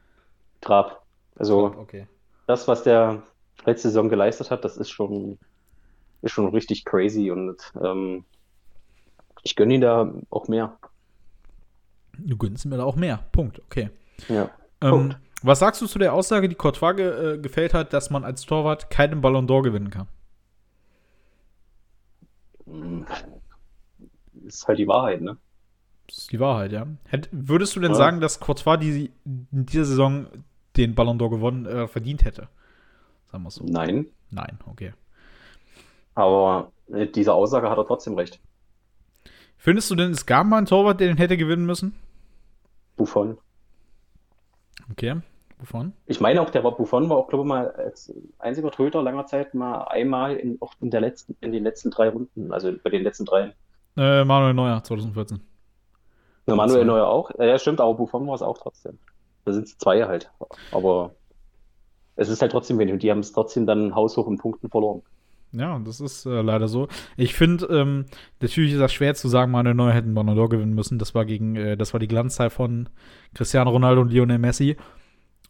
[0.60, 1.04] Trab.
[1.36, 2.06] Also, Okay.
[2.46, 3.22] das, was der
[3.66, 5.38] letzte Saison geleistet hat, das ist schon,
[6.22, 8.24] ist schon richtig crazy und ähm,
[9.42, 10.76] ich gönne ihn da auch mehr.
[12.18, 13.24] Du gönnst mir da auch mehr.
[13.32, 13.60] Punkt.
[13.66, 13.90] Okay.
[14.28, 14.48] Ja.
[14.80, 15.18] Ähm, Punkt.
[15.42, 18.42] was sagst du zu der Aussage, die Courtois ge äh, gefällt hat, dass man als
[18.46, 20.06] Torwart keinen Ballon d'Or gewinnen kann?
[24.46, 25.37] Ist halt die Wahrheit, ne?
[26.07, 26.87] Das ist die Wahrheit, ja.
[27.09, 27.96] Hätt, würdest du denn Ja.
[27.96, 30.26] sagen, dass Courtois die, in dieser Saison
[30.76, 32.48] den Ballon d'Or gewonnen, äh, verdient hätte?
[33.30, 33.64] Sagen wir es so.
[33.64, 34.07] Nein.
[34.30, 34.92] Nein, okay.
[36.14, 38.40] Aber mit dieser Aussage hat er trotzdem recht.
[39.57, 41.94] Findest du denn, es gab mal einen Torwart, der den hätte gewinnen müssen?
[42.96, 43.38] Buffon.
[44.90, 45.16] Okay.
[45.59, 45.92] Wovon?
[46.07, 49.26] Ich meine auch, der war Buffon war auch, glaube ich, mal als einziger Torhüter langer
[49.26, 52.90] Zeit mal einmal in, auch in der letzten, in den letzten drei Runden, also bei
[52.90, 53.54] den letzten drei.
[53.96, 55.40] Äh, Manuel Neuer, 2014.
[56.46, 56.85] Ja, Manuel.
[56.85, 57.30] Neuer auch.
[57.38, 58.98] Ja, stimmt, aber Buffon war es auch trotzdem.
[59.44, 60.30] Da sind es zwei halt.
[60.72, 61.14] Aber
[62.16, 65.02] es ist halt trotzdem wenig und die haben es trotzdem dann haushoch in Punkten verloren.
[65.52, 66.88] Ja, das ist äh, leider so.
[67.16, 68.07] Ich finde, ähm,
[68.40, 70.98] natürlich ist das schwer zu sagen, Manuel Neuer hätte einen Ballon d'Or gewinnen müssen.
[70.98, 72.88] Das war gegen, äh, das war die Glanzzeit von
[73.35, 74.76] Cristiano Ronaldo und Lionel Messi.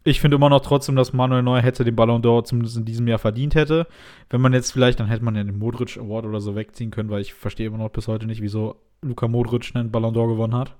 [0.07, 3.07] Ich finde immer noch trotzdem, dass Manuel Neuer hätte den Ballon d'Or zumindest in diesem
[3.07, 3.87] Jahr verdient hätte.
[4.29, 7.09] Wenn man jetzt vielleicht, dann hätte man ja den Modric Award oder so wegziehen können,
[7.09, 10.53] weil ich verstehe immer noch bis heute nicht, wieso Luka Modric einen Ballon d'Or gewonnen
[10.53, 10.75] hat.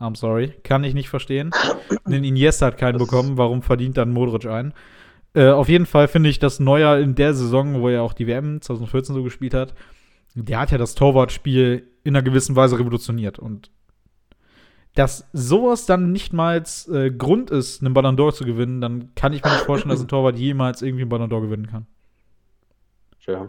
[0.00, 0.54] I'm sorry.
[0.62, 1.50] Kann ich nicht verstehen.
[2.06, 3.36] Den Iniesta hat keinen Das- bekommen.
[3.36, 4.72] Warum verdient dann Modric einen?
[5.34, 8.26] Äh, auf jeden Fall finde ich, dass Neuer in der Saison, wo er auch die
[8.26, 9.74] WM 2014 so gespielt hat,
[10.34, 13.38] der hat ja das Torwartspiel in einer gewissen Weise revolutioniert.
[13.38, 13.70] Und
[14.94, 19.32] dass sowas dann nicht mal äh, Grund ist, einen Ballon d'Or zu gewinnen, dann kann
[19.32, 21.86] ich mir nicht vorstellen, dass ein Torwart jemals irgendwie einen Ballon d'Or gewinnen kann.
[23.26, 23.48] Ja.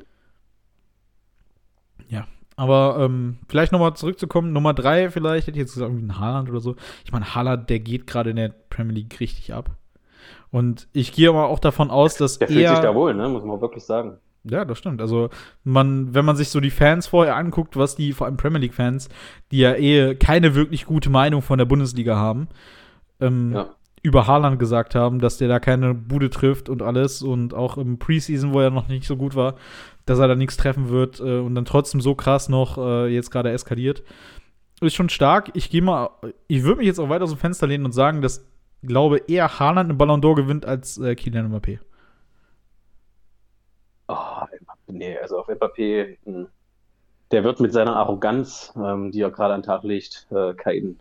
[2.58, 6.50] Aber ähm, vielleicht nochmal zurückzukommen, Nummer drei vielleicht, hätte ich jetzt gesagt, irgendwie ein Haaland
[6.50, 6.76] oder so.
[7.04, 9.72] Ich meine, Haaland, der geht gerade in der Premier League richtig ab.
[10.52, 13.28] Und ich gehe aber auch davon aus, dass Der fühlt er sich da wohl, ne?
[13.28, 14.20] muss man wirklich sagen.
[14.48, 15.02] Ja, das stimmt.
[15.02, 15.30] Also,
[15.64, 19.10] man, wenn man sich so die Fans vorher anguckt, was die, vor allem Premier League-Fans,
[19.52, 22.48] die ja eh keine wirklich gute Meinung von der Bundesliga haben,
[23.20, 23.70] ähm, Ja.
[24.04, 27.98] über Haaland gesagt haben, dass der da keine Bude trifft und alles und auch im
[27.98, 29.56] Preseason, wo er noch nicht so gut war,
[30.06, 33.32] dass er da nichts treffen wird äh, und dann trotzdem so krass noch äh, jetzt
[33.32, 34.04] gerade eskaliert.
[34.82, 35.50] Ist schon stark.
[35.56, 36.10] Ich gehe mal,
[36.48, 38.46] ich würde mich jetzt auch weiter aus dem Fenster lehnen und sagen, dass,
[38.84, 41.80] glaube eher Haaland einen Ballon d'Or gewinnt als äh, Kylian Mbappé.
[44.08, 44.46] Oh,
[44.88, 46.48] nee, also auf Mbappé, mh,
[47.32, 51.00] der wird mit seiner Arroganz, ähm, die er gerade an den Tag legt, äh, keinen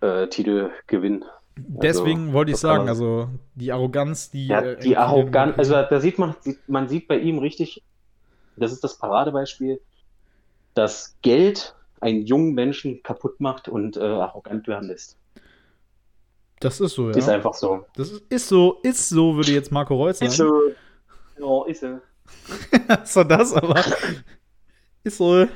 [0.00, 1.24] äh, Titel gewinnen.
[1.56, 4.48] Deswegen wollte ich sagen, also die Arroganz, die.
[4.48, 7.82] Ja, äh, die Kylian Arroganz, also da sieht man, sieht, man sieht bei ihm richtig,
[8.56, 9.80] das ist das Paradebeispiel,
[10.74, 15.16] dass Geld einen jungen Menschen kaputt macht und äh, arrogant werden lässt.
[16.60, 17.16] Das ist so, ja.
[17.16, 17.84] Ist einfach so.
[17.94, 20.30] das ist, ist so, ist so, würde jetzt Marco Reus sagen.
[20.30, 20.60] Ist so.
[21.38, 22.00] Ja, ist so.
[23.04, 23.84] so das, aber.
[25.04, 25.46] ist so.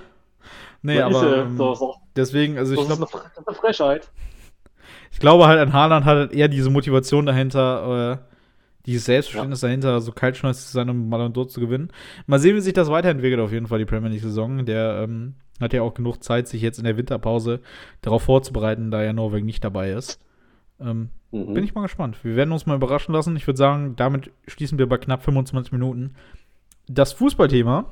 [0.83, 1.39] Nee, Ja, aber.
[1.39, 1.95] ähm, So, so.
[2.17, 4.11] deswegen, also ich Das ist glaube, eine, Fre- eine Frechheit.
[5.11, 8.31] ich glaube halt, an Haaland hat eher diese Motivation dahinter, äh,
[8.87, 11.93] dieses Selbstverständnis dahinter, so kaltschnäuzig zu sein, um Ballon d'Or zu gewinnen.
[12.27, 14.65] Mal sehen, wie sich das weiterentwickelt, auf jeden Fall, die Premier League-Saison.
[14.65, 17.61] Der ähm, hat ja auch genug Zeit, sich jetzt in der Winterpause
[18.01, 20.19] darauf vorzubereiten, da ja Norwegen nicht dabei ist.
[20.81, 21.55] Ähm, Mhm.
[21.55, 22.23] Bin ich mal gespannt.
[22.25, 23.37] Wir werden uns mal überraschen lassen.
[23.37, 26.15] Ich würde sagen, damit schließen wir bei knapp 25 Minuten
[26.89, 27.85] das Fußballthema.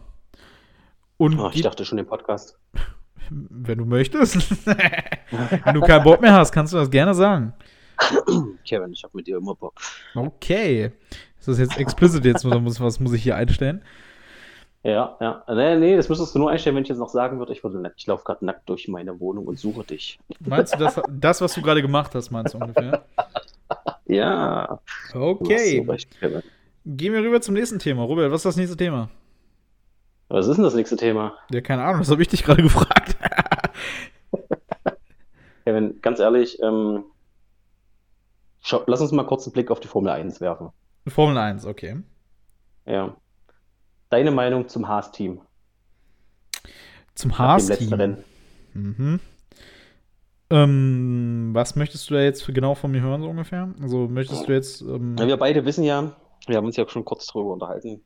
[1.17, 2.59] Und Ah, ich dachte schon den Podcast.
[3.31, 4.67] wenn du möchtest.
[4.67, 7.53] wenn du keinen Bock mehr hast, kannst du das gerne sagen.
[8.67, 9.81] Kevin, ich habe mit dir immer Bock.
[10.15, 10.93] Okay.
[11.39, 12.45] Ist das jetzt explicit jetzt?
[12.45, 13.83] Was muss ich hier einstellen?
[14.85, 15.45] Ja, ja.
[15.49, 17.81] Nee, nee, das müsstest du nur einstellen, wenn ich jetzt noch sagen würde, ich würde
[17.81, 17.97] nackt.
[17.99, 20.19] Ich laufe gerade nackt durch meine Wohnung und suche dich.
[20.41, 23.05] Meinst du das, das was du gerade gemacht hast, meinst du ungefähr?
[24.11, 24.81] Ja.
[25.13, 25.85] Okay.
[25.87, 26.41] so.
[26.87, 28.05] Gehen wir rüber zum nächsten Thema.
[28.05, 29.11] Robert, was ist das nächste Thema?
[30.29, 31.35] Was ist denn das nächste Thema?
[31.51, 33.17] Ja, keine Ahnung, das habe ich dich gerade gefragt.
[35.65, 37.05] Kevin, ganz ehrlich, ähm,
[38.63, 40.71] schau, lass uns mal kurz einen Blick auf die Formel 1 werfen.
[41.07, 41.97] Formel 1, okay.
[42.87, 43.15] Ja.
[44.11, 45.41] Deine Meinung zum Haas-Team?
[47.15, 48.19] Zum Haas-Team.
[48.75, 49.21] Mhm.
[50.51, 53.75] Ähm, was möchtest du da jetzt genau von mir hören, so ungefähr?
[53.83, 54.81] Also möchtest du jetzt.
[54.81, 56.13] Ähm, Ja, Wir beide wissen ja,
[56.47, 58.03] wir haben uns ja schon kurz drüber unterhalten.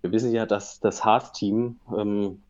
[0.00, 2.42] Wir wissen ja, dass das Haas-Team ähm,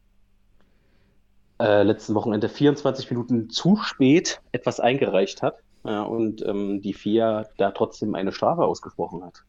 [1.58, 7.46] äh, letzten Wochenende 24 Minuten zu spät etwas eingereicht hat ja, und ähm, die FIA
[7.56, 9.45] da trotzdem eine Strafe ausgesprochen hat.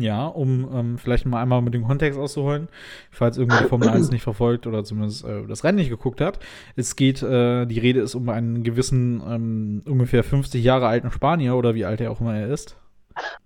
[0.00, 2.68] Ja, um ähm, vielleicht mal einmal mit dem Kontext auszuholen,
[3.10, 6.38] falls irgendwer die Formel 1 nicht verfolgt oder zumindest äh, das Rennen nicht geguckt hat.
[6.76, 11.56] Es geht, äh, die Rede ist um einen gewissen, ähm, ungefähr 50 Jahre alten Spanier
[11.56, 12.76] oder wie alt er auch immer er ist.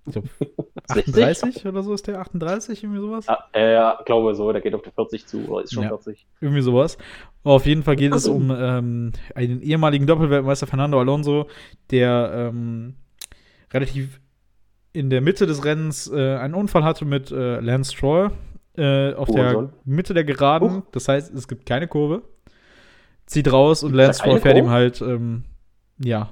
[0.07, 0.29] Ich glaube,
[0.89, 1.17] 60?
[1.57, 3.27] 38 oder so ist der, 38, irgendwie sowas?
[3.27, 5.91] Ja, ja, glaube so, der geht auf die 40 zu oder ist schon Ja.
[5.91, 6.27] 40.
[6.41, 6.97] Irgendwie sowas.
[7.45, 11.49] Auf jeden Fall geht es um ähm, einen ehemaligen Doppelweltmeister Fernando Alonso,
[11.91, 12.95] der ähm,
[13.73, 14.21] relativ
[14.93, 18.31] in der Mitte des Rennens äh, einen Unfall hatte mit äh, Lance Stroll
[18.77, 19.73] äh, auf der Hurensohn.
[19.85, 20.77] Mitte der Geraden.
[20.77, 20.83] Huch.
[20.93, 22.23] Das heißt, es gibt keine Kurve.
[23.27, 25.45] Zieht raus und Lance Stroll fährt ihm halt, ähm,
[26.03, 26.31] ja,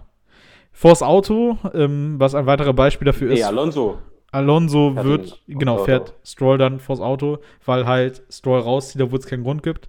[0.72, 3.40] vors Auto, ähm, was ein weiteres Beispiel dafür ist.
[3.40, 3.98] Nee, Alonso.
[4.32, 9.26] Alonso Fährt wird, genau, fährt Stroll dann vors Auto, weil halt Stroll rauszieht, obwohl es
[9.26, 9.88] keinen Grund gibt.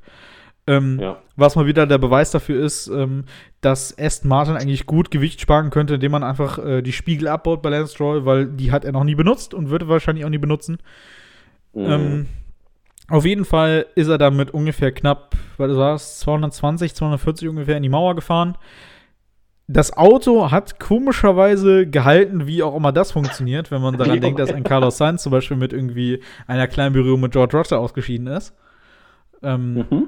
[0.68, 1.18] Ähm, Ja.
[1.36, 3.24] Was mal wieder der Beweis dafür ist, ähm,
[3.62, 7.62] dass Aston Martin eigentlich gut Gewicht sparen könnte, indem man einfach äh, die Spiegel abbaut
[7.62, 10.30] bei Lance Stroll, weil die hat er noch nie benutzt und wird er wahrscheinlich auch
[10.30, 10.78] nie benutzen.
[11.74, 11.86] Mhm.
[11.86, 12.26] Ähm,
[13.10, 17.84] auf jeden Fall ist er damit ungefähr knapp, was war es, 220, 240 ungefähr in
[17.84, 18.58] die Mauer gefahren.
[19.68, 24.52] Das Auto hat komischerweise gehalten, wie auch immer das funktioniert, wenn man daran denkt, dass
[24.52, 28.54] ein Carlos Sainz zum Beispiel mit irgendwie einer kleinen Berührung mit George Russell ausgeschieden ist.
[29.44, 30.08] Ähm, mhm.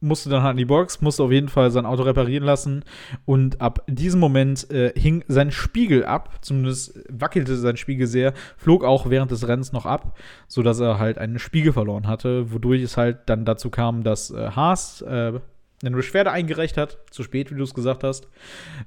[0.00, 2.84] Musste dann halt in die Box, musste auf jeden Fall sein Auto reparieren lassen.
[3.24, 8.84] Und ab diesem Moment äh, hing sein Spiegel ab, zumindest wackelte sein Spiegel sehr, flog
[8.84, 12.96] auch während des Rennens noch ab, sodass er halt einen Spiegel verloren hatte, wodurch es
[12.96, 15.40] halt dann dazu kam, dass äh, Haas äh,
[15.82, 18.28] eine Beschwerde eingereicht hat, zu spät, wie du es gesagt hast,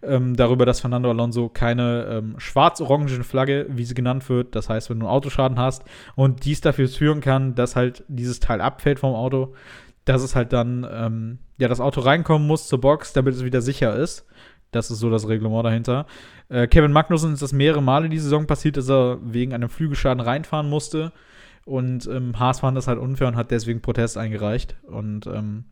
[0.04, 4.90] ähm, darüber, dass Fernando Alonso keine ähm, schwarz-orange Flagge, wie sie genannt wird, das heißt,
[4.90, 5.84] wenn du einen Autoschaden hast
[6.16, 9.56] und dies dafür führen kann, dass halt dieses Teil abfällt vom Auto,
[10.06, 13.62] dass es halt dann, ähm, ja, das Auto reinkommen muss zur Box, damit es wieder
[13.62, 14.26] sicher ist.
[14.72, 16.06] Das ist so das Reglement dahinter.
[16.50, 20.22] Äh, Kevin Magnussen ist das mehrere Male die Saison passiert, dass er wegen einem Flügelschaden
[20.22, 21.12] reinfahren musste.
[21.66, 24.76] Und ähm, Haas fand das halt unfair und hat deswegen Protest eingereicht.
[24.84, 25.66] Und ähm,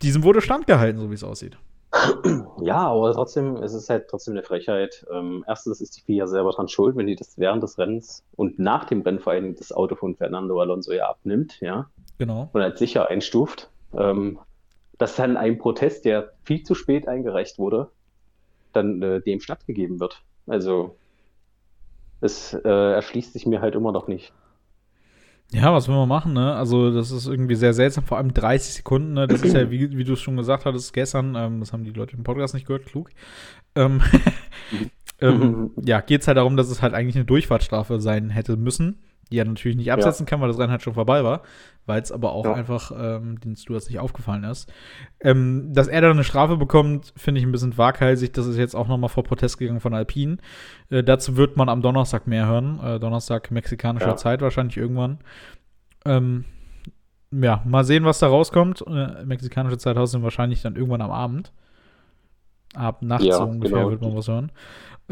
[0.00, 1.58] diesem wurde standgehalten, so wie es aussieht.
[2.60, 5.04] Ja, aber trotzdem, es ist halt trotzdem eine Frechheit.
[5.12, 8.58] Ähm, erstens ist die FIA selber dran schuld, wenn die das während des Rennens und
[8.58, 12.50] nach dem Rennen vor allem das Auto von Fernando Alonso ja abnimmt, ja, Genau.
[12.52, 13.68] und als sicher einstuft.
[13.94, 14.38] Ähm,
[14.98, 17.90] dass dann ein Protest, der viel zu spät eingereicht wurde,
[18.72, 20.22] dann äh, dem stattgegeben wird.
[20.46, 20.96] Also,
[22.20, 24.32] es äh, erschließt sich mir halt immer noch nicht.
[25.52, 26.54] Ja, was will man machen, ne?
[26.54, 29.26] Also, das ist irgendwie sehr seltsam, vor allem 30 Sekunden, ne?
[29.26, 31.90] Das ist ja, wie, wie du es schon gesagt hattest gestern, ähm, das haben die
[31.90, 33.10] Leute im Podcast nicht gehört, klug.
[33.74, 34.00] Ähm,
[35.20, 38.98] ähm, ja, geht es halt darum, dass es halt eigentlich eine Durchfahrtsstrafe sein hätte müssen,
[39.32, 41.42] die er natürlich nicht absetzen kann, weil das Rennen halt schon vorbei war,
[41.86, 42.54] weil es aber auch Ja.
[42.54, 44.70] einfach ähm, den Stewards nicht aufgefallen ist.
[45.20, 48.32] Ähm, dass er dann eine Strafe bekommt, finde ich ein bisschen waghalsig.
[48.34, 50.36] Das ist jetzt auch nochmal vor Protest gegangen von Alpine.
[50.90, 52.78] Äh, dazu wird man am Donnerstag mehr hören.
[52.80, 54.16] Äh, Donnerstag mexikanischer Ja.
[54.16, 55.18] Zeit wahrscheinlich irgendwann.
[56.04, 56.44] Ähm,
[57.32, 58.84] ja, mal sehen, was da rauskommt.
[58.86, 61.52] Äh, mexikanische Zeit außerdem wahrscheinlich dann irgendwann am Abend.
[62.74, 63.90] Ab nachts Ja, so ungefähr genau.
[63.90, 64.50] wird man was hören.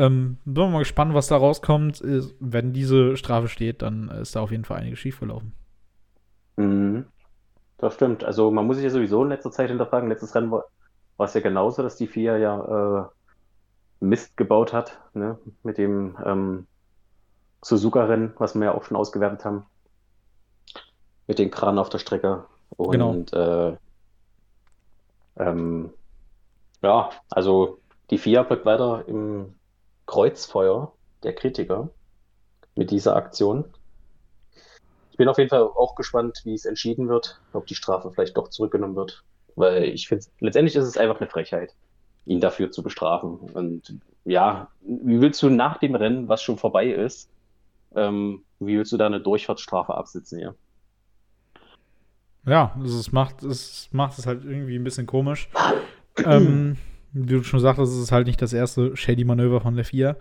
[0.00, 2.02] Ähm, bin mal gespannt, was da rauskommt.
[2.40, 5.52] Wenn diese Strafe steht, dann ist da auf jeden Fall einiges schiefgelaufen.
[6.56, 7.04] Mhm.
[7.76, 8.24] Das stimmt.
[8.24, 10.08] Also man muss sich ja sowieso in letzter Zeit hinterfragen.
[10.08, 10.64] Letztes Rennen war,
[11.18, 13.04] war es ja genauso, dass die FIA ja äh,
[14.00, 15.38] Mist gebaut hat, ne?
[15.62, 16.66] Mit dem ähm,
[17.62, 19.66] Suzuka-Rennen, was wir ja auch schon ausgewertet haben.
[21.26, 22.44] Mit den Kranen auf der Strecke.
[22.70, 23.76] Und äh,
[25.36, 25.90] ähm,
[26.80, 29.54] ja, also die FIA bleibt weiter im
[30.10, 30.92] Kreuzfeuer
[31.22, 31.88] der Kritiker
[32.74, 33.64] mit dieser Aktion.
[35.12, 38.36] Ich bin auf jeden Fall auch gespannt, wie es entschieden wird, ob die Strafe vielleicht
[38.36, 39.22] doch zurückgenommen wird.
[39.54, 41.76] Weil ich finde, letztendlich ist es einfach eine Frechheit,
[42.26, 43.38] ihn dafür zu bestrafen.
[43.38, 47.30] Und ja, wie willst du nach dem Rennen, was schon vorbei ist,
[47.94, 50.56] ähm, wie willst du da eine Durchfahrtsstrafe absitzen hier?
[52.46, 55.48] Ja, also es macht, es macht es halt irgendwie ein bisschen komisch.
[56.24, 56.78] ähm,
[57.12, 60.16] wie du schon sagtest, es ist halt nicht das erste Shady-Manöver von der FIA.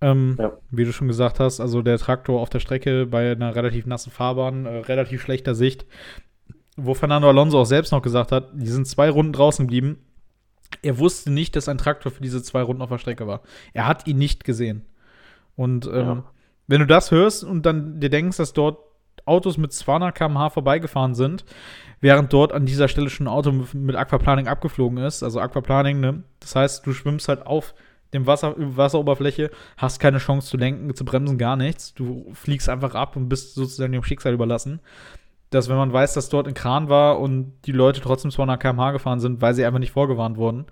[0.00, 0.52] Ähm, ja.
[0.70, 4.10] Wie du schon gesagt hast, also der Traktor auf der Strecke bei einer relativ nassen
[4.10, 5.86] Fahrbahn, äh, relativ schlechter Sicht,
[6.76, 9.98] wo Fernando Alonso auch selbst noch gesagt hat, die sind zwei Runden draußen geblieben.
[10.82, 13.42] Er wusste nicht, dass ein Traktor für diese zwei Runden auf der Strecke war.
[13.72, 14.84] Er hat ihn nicht gesehen.
[15.56, 16.24] Und ähm, ja.
[16.68, 18.78] wenn du das hörst und dann dir denkst, dass dort
[19.28, 21.44] Autos mit 200 km/h vorbeigefahren sind,
[22.00, 25.22] während dort an dieser Stelle schon ein Auto mit Aquaplaning abgeflogen ist.
[25.22, 26.22] Also Aquaplaning, ne?
[26.40, 27.74] Das heißt, du schwimmst halt auf
[28.12, 31.94] dem Wasser, Wasseroberfläche, hast keine Chance zu lenken, zu bremsen, gar nichts.
[31.94, 34.80] Du fliegst einfach ab und bist sozusagen dem Schicksal überlassen.
[35.50, 38.92] Dass, wenn man weiß, dass dort ein Kran war und die Leute trotzdem 200 km/h
[38.92, 40.66] gefahren sind, weil sie einfach nicht vorgewarnt wurden,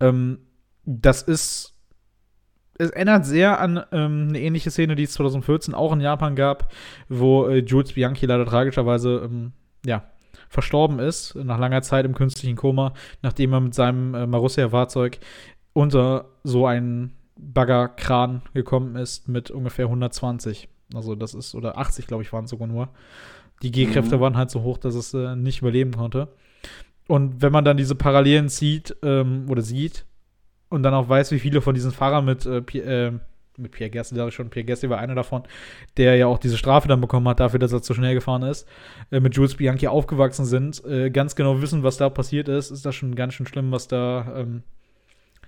[0.00, 0.40] ähm,
[0.84, 1.77] das ist
[2.78, 6.72] es erinnert sehr an ähm, eine ähnliche Szene, die es 2014 auch in Japan gab,
[7.08, 9.52] wo äh, Jules Bianchi leider tragischerweise ähm,
[9.84, 10.04] ja,
[10.48, 15.18] verstorben ist, nach langer Zeit im künstlichen Koma, nachdem er mit seinem äh, Marussia-Fahrzeug
[15.72, 20.68] unter so einen Baggerkran gekommen ist mit ungefähr 120.
[20.94, 22.88] Also das ist, oder 80, glaube ich, waren es sogar nur.
[23.62, 24.20] Die G-Kräfte mhm.
[24.20, 26.28] waren halt so hoch, dass es äh, nicht überleben konnte.
[27.08, 30.04] Und wenn man dann diese Parallelen sieht ähm, oder sieht
[30.68, 33.12] und dann auch weiß, wie viele von diesen Fahrern mit, äh, äh,
[33.56, 35.42] mit Pierre Gasly, da schon, Pierre Gasly war einer davon,
[35.96, 38.68] der ja auch diese Strafe dann bekommen hat dafür, dass er zu schnell gefahren ist,
[39.10, 42.86] äh, mit Jules Bianchi aufgewachsen sind, äh, ganz genau wissen, was da passiert ist, ist
[42.86, 44.62] das schon ganz schön schlimm, was da, ähm,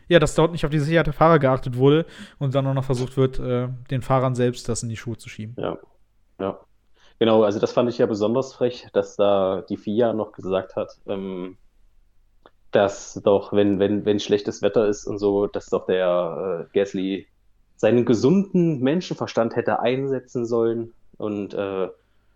[0.08, 2.04] ja, dass dort nicht auf die Sicherheit der Fahrer geachtet wurde
[2.38, 5.28] und dann auch noch versucht wird, äh, den Fahrern selbst das in die Schuhe zu
[5.28, 5.54] schieben.
[5.56, 5.78] Ja,
[6.40, 6.58] ja.
[7.20, 10.98] Genau, also das fand ich ja besonders frech, dass da die FIA noch gesagt hat,
[11.06, 11.58] ähm,
[12.70, 17.26] dass doch, wenn, wenn, wenn schlechtes Wetter ist und so, dass doch der äh, Gasly
[17.76, 21.88] seinen gesunden Menschenverstand hätte einsetzen sollen und äh,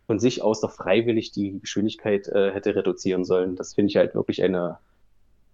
[0.07, 3.57] von sich aus doch freiwillig die Geschwindigkeit äh, hätte reduzieren sollen.
[3.57, 4.79] Das finde ich halt wirklich eine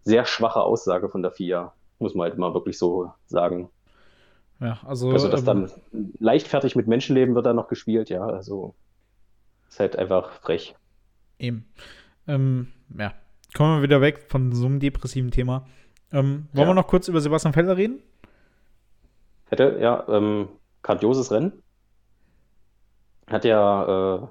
[0.02, 3.68] sehr schwache Aussage von der FIA, muss man halt mal wirklich so sagen.
[4.60, 5.10] Ja, also.
[5.10, 5.70] Also, dass ähm, dann
[6.18, 8.74] leichtfertig mit Menschenleben wird da noch gespielt, ja, also
[9.68, 10.74] ist halt einfach frech.
[11.38, 11.64] Eben.
[12.26, 13.14] Ähm, ja,
[13.54, 15.66] kommen wir wieder weg von so einem depressiven Thema.
[16.12, 16.70] Ähm, wollen ja.
[16.70, 18.02] wir noch kurz über Sebastian Vettel reden?
[19.48, 20.48] Hätte, ja, ähm,
[20.82, 21.52] grandioses Rennen.
[23.26, 24.26] Hat ja äh,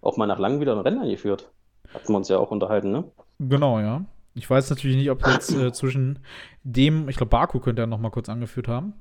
[0.00, 1.50] auch mal nach langem wieder ein Rennen eingeführt.
[1.92, 3.04] Hatten wir uns ja auch unterhalten, ne?
[3.38, 4.04] Genau, ja.
[4.34, 6.18] Ich weiß natürlich nicht, ob jetzt äh, zwischen
[6.64, 8.94] dem, ich glaube, Baku könnte er noch mal kurz angeführt haben.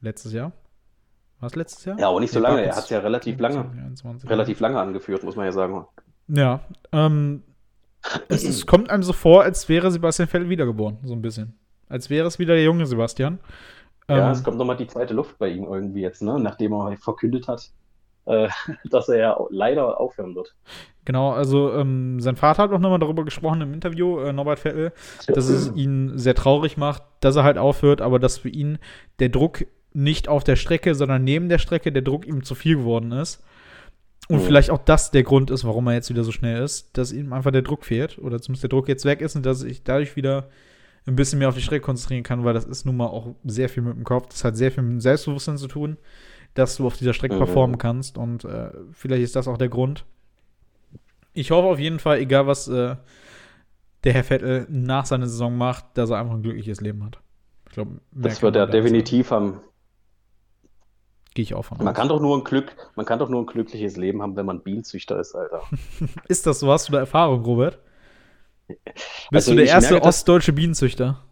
[0.00, 0.52] Letztes Jahr.
[1.40, 1.98] Was letztes Jahr?
[1.98, 2.62] Ja, aber nicht so lange.
[2.62, 5.86] Er hat es ja relativ lange, 21, relativ lange angeführt, muss man ja sagen.
[6.28, 6.60] Ja,
[6.92, 7.42] ähm,
[8.28, 11.58] es, es, kommt einem so vor, als wäre Sebastian Vettel wiedergeboren, so ein bisschen.
[11.88, 13.38] Als wäre es wieder der junge Sebastian.
[14.08, 16.38] Ja, ähm, es kommt nochmal die zweite Luft bei ihm irgendwie jetzt, ne?
[16.38, 17.70] nachdem er verkündet hat,
[18.26, 18.48] äh,
[18.90, 20.54] dass er ja leider aufhören wird.
[21.04, 24.92] Genau, also ähm, sein Vater hat auch nochmal darüber gesprochen im Interview, äh, Norbert Vettel,
[25.26, 28.78] dass es ihn sehr traurig macht, dass er halt aufhört, aber dass für ihn
[29.18, 32.76] der Druck nicht auf der Strecke, sondern neben der Strecke der Druck ihm zu viel
[32.76, 33.42] geworden ist.
[34.28, 37.12] Und vielleicht auch das der Grund ist, warum er jetzt wieder so schnell ist, dass
[37.12, 39.84] ihm einfach der Druck fehlt oder zumindest der Druck jetzt weg ist und dass ich
[39.84, 40.50] dadurch wieder
[41.06, 43.70] ein bisschen mehr auf die Strecke konzentrieren kann, weil das ist nun mal auch sehr
[43.70, 44.26] viel mit dem Kopf.
[44.28, 45.96] Das hat sehr viel mit dem Selbstbewusstsein zu tun,
[46.52, 47.38] dass du auf dieser Strecke mhm.
[47.38, 50.04] performen kannst und äh, vielleicht ist das auch der Grund.
[51.32, 52.96] Ich hoffe auf jeden Fall, egal was äh,
[54.04, 57.18] der Herr Vettel nach seiner Saison macht, dass er einfach ein glückliches Leben hat.
[57.68, 59.60] Ich glaube, das wird er definitiv haben.
[61.38, 63.46] Gehe ich auch von Man kann doch nur ein Glück, man kann doch nur ein
[63.46, 65.62] glückliches Leben haben, wenn man Bienenzüchter ist, Alter.
[66.28, 66.72] ist das so?
[66.72, 67.78] Hast du da Erfahrung, Robert?
[68.66, 68.82] Bist
[69.30, 71.22] also du der erste merke, ostdeutsche Bienenzüchter?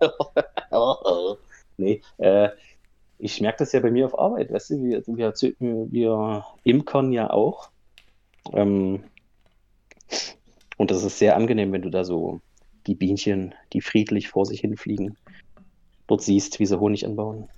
[1.76, 2.48] nee, äh,
[3.20, 5.32] ich merke das ja bei mir auf Arbeit, weißt du, wir, wir,
[5.88, 7.70] wir imkern ja auch.
[8.52, 9.04] Ähm,
[10.78, 12.40] und das ist sehr angenehm, wenn du da so
[12.88, 15.16] die Bienchen, die friedlich vor sich hinfliegen,
[16.08, 17.48] dort siehst, wie sie Honig anbauen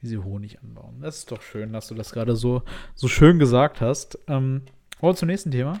[0.00, 1.00] wie sie Honig anbauen.
[1.00, 2.62] Das ist doch schön, dass du das gerade so,
[2.94, 4.18] so schön gesagt hast.
[4.28, 4.62] Ähm,
[5.00, 5.80] wollen wir zum nächsten Thema?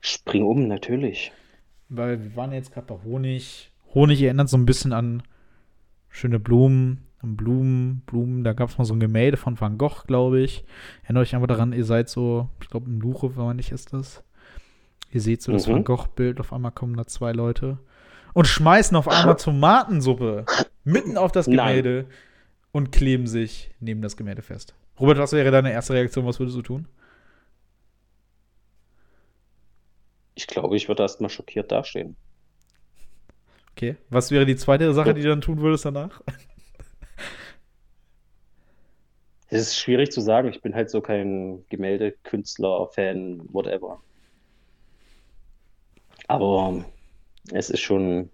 [0.00, 1.32] Spring um, natürlich.
[1.88, 3.70] Weil wir waren jetzt gerade bei Honig.
[3.94, 5.22] Honig erinnert so ein bisschen an
[6.08, 8.44] schöne Blumen, an Blumen, Blumen.
[8.44, 10.64] Da gab es mal so ein Gemälde von Van Gogh, glaube ich.
[11.02, 13.92] Erinnert euch einfach daran, ihr seid so, ich glaube, im Luche, wenn man nicht ist
[13.92, 14.22] das.
[15.10, 15.72] Ihr seht so das mhm.
[15.72, 17.78] Van Gogh-Bild, auf einmal kommen da zwei Leute.
[18.34, 20.44] und schmeißen auf einmal Tomatensuppe
[20.84, 22.06] mitten auf das Nein.
[22.72, 24.74] Und kleben sich neben das Gemälde fest.
[25.00, 26.26] Robert, was wäre deine erste Reaktion?
[26.26, 26.88] Was würdest du tun?
[30.34, 32.16] Ich glaube, ich würde erstmal schockiert dastehen.
[33.72, 33.96] Okay.
[34.10, 36.20] Was wäre die zweite Sache, die du dann tun würdest danach?
[39.50, 40.48] Es ist schwierig zu sagen.
[40.48, 44.02] Ich bin halt so kein Gemäldekünstler, Fan, whatever.
[46.26, 46.84] Aber
[47.52, 48.28] es ist schon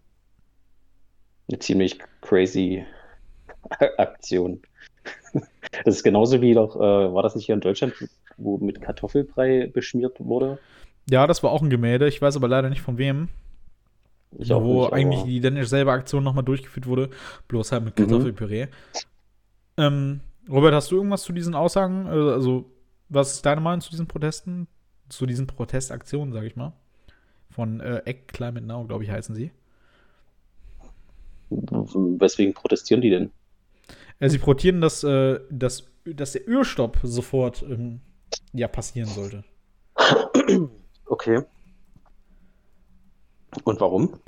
[1.49, 2.85] eine ziemlich crazy
[3.99, 4.63] Aktion.
[5.85, 6.79] Das ist genauso wie doch, äh,
[7.15, 7.95] war das nicht hier in Deutschland,
[8.37, 10.59] wo mit Kartoffelbrei beschmiert wurde?
[11.11, 12.09] Ja, das war auch ein Gemälde.
[12.09, 13.29] Ich weiß aber leider nicht von wem.
[14.39, 17.11] Ich wo nicht, eigentlich die identisch selbe Aktion nochmal durchgeführt wurde,
[17.49, 18.03] bloß halt mit Mhm.
[18.03, 18.67] Kartoffelpüree.
[19.77, 22.07] Ähm, Robert, hast du irgendwas zu diesen Aussagen?
[22.07, 22.65] Äh, Also,
[23.09, 24.67] was ist deine Meinung zu diesen Protesten?
[25.09, 26.73] Zu diesen Protestaktionen, sag ich mal?
[27.51, 29.53] Von äh, Egg Climate Now, glaube ich, heißen sie.
[31.51, 33.31] Weswegen protestieren die denn?
[34.21, 38.01] Äh, sie protestieren, dass, äh, dass, dass der Ölstopp sofort ähm,
[38.53, 39.45] ja, passieren sollte.
[41.07, 41.43] Okay.
[43.65, 44.19] Und warum?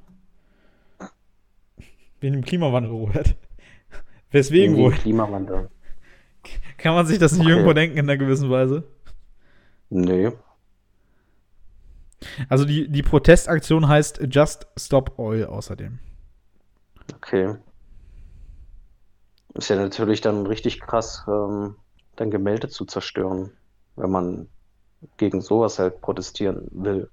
[2.20, 3.36] Wegen dem Klimawandel, Robert.
[4.30, 4.92] Weswegen Wegen wohl?
[4.92, 5.70] dem Klimawandel.
[6.78, 7.50] Kann man sich das nicht Okay.
[7.50, 8.84] irgendwo denken in einer gewissen Weise?
[9.90, 10.32] Nö.
[12.48, 15.98] Also die, die Protestaktion heißt Just Stop Oil außerdem.
[17.14, 17.54] Okay.
[19.56, 21.76] Ist ja natürlich dann richtig krass, ähm,
[22.16, 23.56] dann Gemälde zu zerstören,
[23.96, 24.48] wenn man
[25.16, 27.10] gegen sowas halt protestieren will.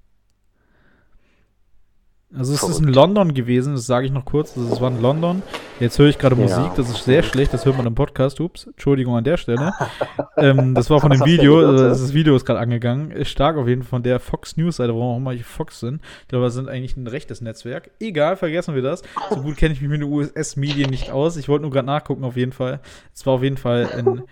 [2.36, 2.88] Also es ist Verrückt.
[2.88, 4.58] in London gewesen, das sage ich noch kurz.
[4.58, 5.44] Also es war in London.
[5.80, 6.42] Jetzt höre ich gerade Ja.
[6.42, 8.40] Musik, das ist sehr schlecht, das hört man im Podcast.
[8.40, 9.72] Ups, Entschuldigung an der Stelle.
[10.38, 13.12] ähm, das war von dem Video, also das Video ist gerade angegangen.
[13.12, 15.80] Ist stark auf jeden Fall von der Fox News Seite, warum auch immer ich Fox
[15.80, 16.02] sind.
[16.24, 17.92] Ich glaube, das sind eigentlich ein rechtes Netzwerk.
[18.00, 19.04] Egal, vergessen wir das.
[19.30, 21.38] So gut kenne ich mich mit den US-Medien nicht aus.
[21.38, 22.80] Ich wollte nur gerade nachgucken auf jeden Fall.
[23.14, 24.24] Es war auf jeden Fall in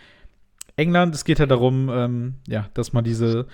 [0.75, 1.13] England.
[1.13, 3.45] Es geht halt darum, ähm, ja, dass man diese,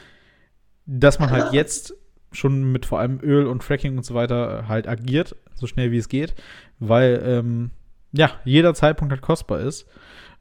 [0.86, 1.94] dass man halt jetzt
[2.32, 5.92] schon mit vor allem Öl und Fracking und so weiter äh, halt agiert, so schnell
[5.92, 6.36] wie es geht,
[6.80, 7.72] weil ähm,
[8.12, 9.88] ja, jeder Zeitpunkt halt kostbar ist.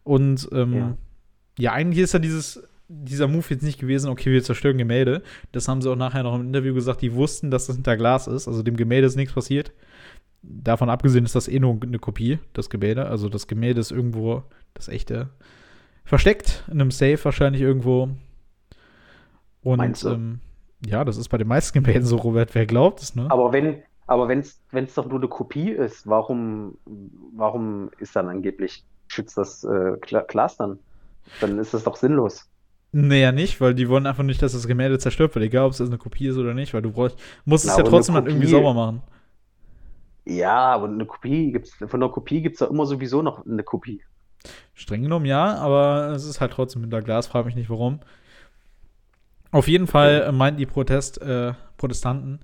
[0.05, 0.97] Und ähm, ja.
[1.59, 1.73] Ja.
[1.73, 5.23] eigentlich ist ja dieses, dieser Move jetzt nicht gewesen, okay, wir zerstören Gemälde.
[5.53, 8.27] Das haben sie auch nachher noch im Interview gesagt, die wussten, dass das hinter Glas
[8.27, 9.73] ist, also dem Gemälde ist nichts passiert.
[10.43, 13.07] Davon abgesehen ist das eh nur eine Kopie, das Gemälde.
[13.07, 15.31] Also das Gemälde ist irgendwo das echte
[16.05, 18.11] versteckt, in einem Safe wahrscheinlich irgendwo.
[19.65, 20.15] Meinst Und du?
[20.15, 20.41] ähm,
[20.85, 23.31] ja, das ist bei den meisten Gemälden so, Robert, wer glaubt es, ne?
[23.31, 26.77] Aber wenn, aber wenn es doch nur eine Kopie ist, warum,
[27.35, 29.69] warum ist dann angeblich, schützt das äh,
[30.01, 30.79] Gla- Glas dann?
[31.41, 32.49] Dann ist das doch sinnlos.
[32.93, 35.73] Nee, ja nicht, weil die wollen einfach nicht, dass das Gemälde zerstört wird, egal ob
[35.73, 38.27] es eine Kopie ist oder nicht, weil du brauchst, musst Na, es ja trotzdem dann
[38.27, 39.03] irgendwie Kopie- sauber machen.
[40.25, 43.63] Ja, aber eine Kopie gibt's, von einer Kopie gibt es ja immer sowieso noch eine
[43.63, 44.03] Kopie.
[44.75, 48.01] Streng genommen ja, aber es ist halt trotzdem hinter Glas, frage mich nicht warum.
[49.57, 52.41] Auf jeden Fall äh, meinten die Protest, äh, Protestanten,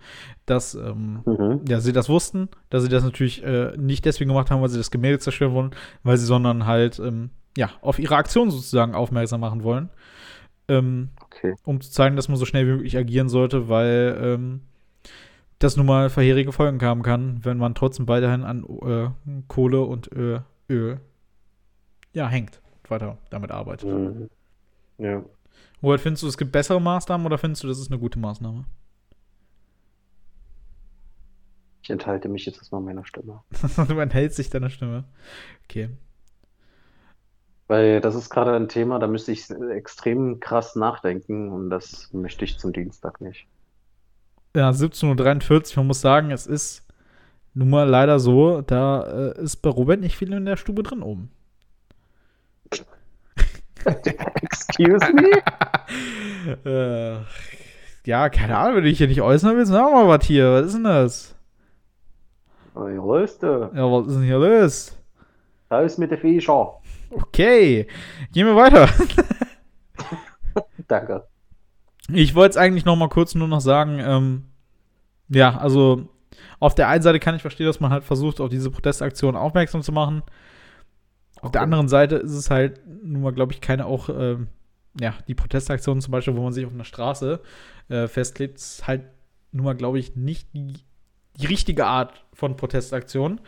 [0.46, 1.60] dass ähm, Mhm.
[1.68, 4.78] ja, sie das wussten, dass sie das natürlich äh, nicht deswegen gemacht haben, weil sie
[4.78, 5.70] das Gemälde zerstören wollen,
[6.02, 9.90] weil sie, sondern halt ähm, ja, auf ihre Aktion sozusagen aufmerksam machen wollen.
[10.68, 11.54] Ähm, Okay.
[11.64, 14.60] um zu zeigen, dass man so schnell wie möglich agieren sollte, weil ähm,
[15.58, 19.08] das nun mal verheerige Folgen haben kann, wenn man trotzdem weiterhin an äh,
[19.48, 21.00] Kohle und Öl, Öl
[22.12, 23.88] ja, hängt, weiter damit arbeitet.
[23.88, 24.28] Mhm.
[24.98, 25.22] Ja.
[25.82, 28.64] Robert, findest du, es gibt bessere Maßnahmen oder findest du, das ist eine gute Maßnahme?
[31.82, 33.40] Ich enthalte mich jetzt erstmal meiner Stimme.
[33.88, 35.04] du enthältst sich deiner Stimme.
[35.64, 35.90] Okay.
[37.66, 42.44] Weil das ist gerade ein Thema, da müsste ich extrem krass nachdenken und das möchte
[42.44, 43.46] ich zum Dienstag nicht.
[44.54, 46.86] Ja, 17.43 Uhr, man muss sagen, es ist
[47.54, 51.02] nun mal leider so, da äh, ist bei Robert nicht viel in der Stube drin
[51.02, 51.30] oben.
[53.84, 55.30] Excuse me?
[56.64, 57.16] äh,
[58.04, 60.52] ja, keine Ahnung, wenn du dich hier nicht äußern willst, sag mal was hier.
[60.52, 61.34] Was ist denn das?
[62.74, 63.70] Oi, Röste.
[63.74, 64.96] Ja, was ist denn hier los?
[65.70, 66.74] Raus mit der Fischer.
[67.10, 67.86] Okay,
[68.32, 68.88] gehen wir weiter.
[70.88, 71.24] Danke.
[72.08, 74.44] Ich wollte es eigentlich noch mal kurz nur noch sagen, ähm,
[75.28, 76.08] ja, also
[76.58, 79.82] auf der einen Seite kann ich verstehen, dass man halt versucht, auf diese Protestaktion aufmerksam
[79.82, 80.22] zu machen.
[81.42, 81.64] Auf der Okay.
[81.64, 84.46] anderen Seite ist es halt nun mal, glaube ich, keine auch, ähm,
[84.98, 87.40] ja, die Protestaktion zum Beispiel, wo man sich auf einer Straße
[87.88, 89.02] äh, festklebt, ist halt
[89.50, 90.74] nun mal, glaube ich, nicht die,
[91.36, 93.40] die richtige Art von Protestaktion.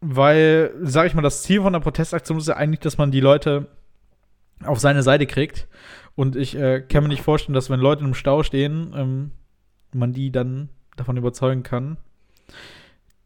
[0.00, 3.20] Weil, sage ich mal, das Ziel von der Protestaktion ist ja eigentlich, dass man die
[3.20, 3.68] Leute
[4.64, 5.68] auf seine Seite kriegt.
[6.14, 9.30] Und ich äh, kann mir nicht vorstellen, dass wenn Leute im Stau stehen, ähm,
[9.92, 11.98] man die dann davon überzeugen kann,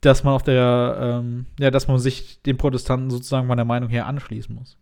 [0.01, 3.88] dass man auf der, ähm, ja, dass man sich den Protestanten sozusagen von der Meinung
[3.90, 4.78] her anschließen muss.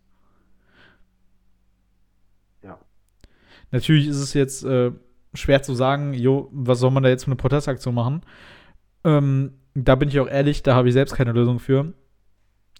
[2.63, 2.79] Ja.
[3.71, 4.91] Natürlich ist es jetzt äh,
[5.33, 8.21] schwer zu sagen, jo, was soll man da jetzt für eine Protestaktion machen?
[9.03, 11.93] Ähm, da bin ich auch ehrlich, da habe ich selbst keine Lösung für.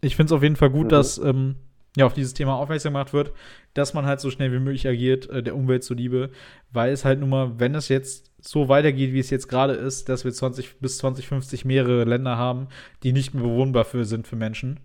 [0.01, 0.89] Ich finde es auf jeden Fall gut, Mhm.
[0.89, 1.55] dass ähm,
[1.97, 3.33] ja, auf dieses Thema aufmerksam gemacht wird,
[3.73, 6.29] dass man halt so schnell wie möglich agiert, äh, der Umwelt zuliebe,
[6.71, 10.09] weil es halt nun mal, wenn es jetzt so weitergeht, wie es jetzt gerade ist,
[10.09, 12.67] dass wir 20 bis 2050 mehrere Länder haben,
[13.03, 14.79] die nicht mehr bewohnbar für sind für Menschen,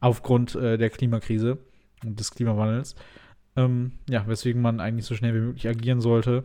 [0.00, 1.58] aufgrund äh, der Klimakrise
[2.04, 2.94] und des Klimawandels.
[3.56, 6.44] Ähm, ja, weswegen man eigentlich so schnell wie möglich agieren sollte.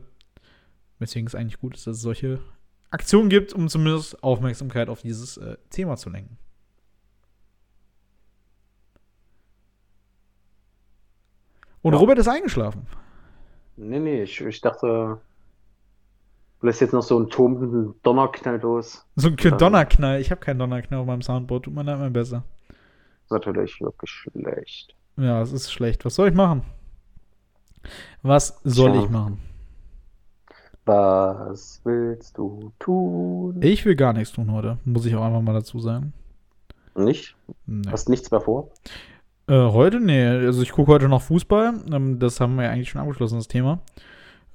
[1.00, 2.40] Weswegen es eigentlich gut ist, dass es solche
[2.90, 6.38] Aktionen gibt, um zumindest Aufmerksamkeit auf dieses äh, Thema zu lenken.
[11.82, 12.00] Und Ja.
[12.00, 12.88] Robert ist eingeschlafen.
[13.78, 15.22] Nee, nee, ich, ich dachte,
[16.60, 19.06] du lässt jetzt noch so einen tobenden Donnerknall los.
[19.16, 19.58] So ein Ähm.
[19.58, 20.20] Donnerknall.
[20.22, 21.66] Ich habe keinen Donnerknall auf meinem Soundboard.
[21.66, 22.44] Tut mir leid, mein besser.
[22.68, 24.96] Das ist natürlich wirklich schlecht.
[25.18, 26.06] Ja, es ist schlecht.
[26.06, 26.64] Was soll ich machen?
[28.22, 29.04] Was soll Tja.
[29.04, 29.40] ich machen?
[30.86, 33.60] Was willst du tun?
[33.62, 34.78] Ich will gar nichts tun heute.
[34.86, 36.14] Muss ich auch einfach mal dazu sagen.
[36.96, 37.36] Nicht?
[37.66, 37.90] Nee.
[37.92, 38.70] Hast nichts mehr vor?
[39.48, 40.00] Äh, heute?
[40.00, 40.26] Nee.
[40.26, 41.74] Also ich gucke heute noch Fußball.
[41.92, 43.80] Ähm, das haben wir ja eigentlich schon abgeschlossen, das Thema.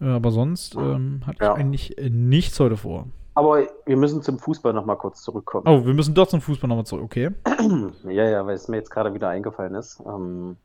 [0.03, 1.53] Äh, aber sonst ähm, hatte Ja.
[1.55, 3.07] ich eigentlich äh, nichts heute vor.
[3.35, 5.67] Aber wir müssen zum Fußball noch mal kurz zurückkommen.
[5.67, 7.05] Oh, wir müssen doch zum Fußball nochmal zurück.
[7.05, 7.31] Okay.
[8.05, 10.03] Ja, ja, weil es mir jetzt gerade wieder eingefallen ist.
[10.05, 10.57] Ähm,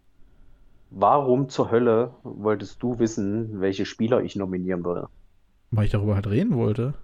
[0.90, 5.08] warum zur Hölle wolltest du wissen, welche Spieler ich nominieren würde?
[5.72, 6.96] Weil ich darüber halt reden wollte.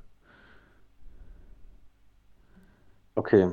[3.15, 3.51] Okay.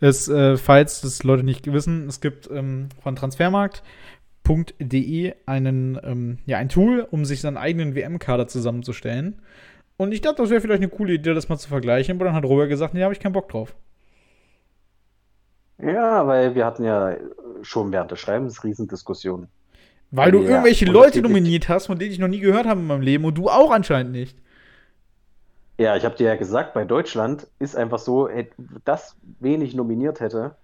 [0.00, 3.16] Es, äh, falls das Leute nicht wissen, es gibt ähm, von
[4.46, 9.40] transfermarkt.de einen, ähm, ja, ein Tool, um sich seinen eigenen WM-Kader zusammenzustellen.
[9.96, 12.16] Und ich dachte, das wäre vielleicht eine coole Idee, das mal zu vergleichen.
[12.16, 13.74] Aber dann hat Robert gesagt, nee, habe ich keinen Bock drauf.
[15.78, 17.16] Ja, weil wir hatten ja
[17.62, 19.48] schon während des Schreibens Riesendiskussionen.
[20.10, 22.86] Weil du Ja, irgendwelche Leute nominiert hast, von denen ich noch nie gehört habe in
[22.86, 23.24] meinem Leben.
[23.24, 24.38] Und du auch anscheinend nicht.
[25.78, 28.30] Ja, ich habe dir ja gesagt, bei Deutschland ist einfach so,
[28.84, 30.56] das wenig nominiert hätte,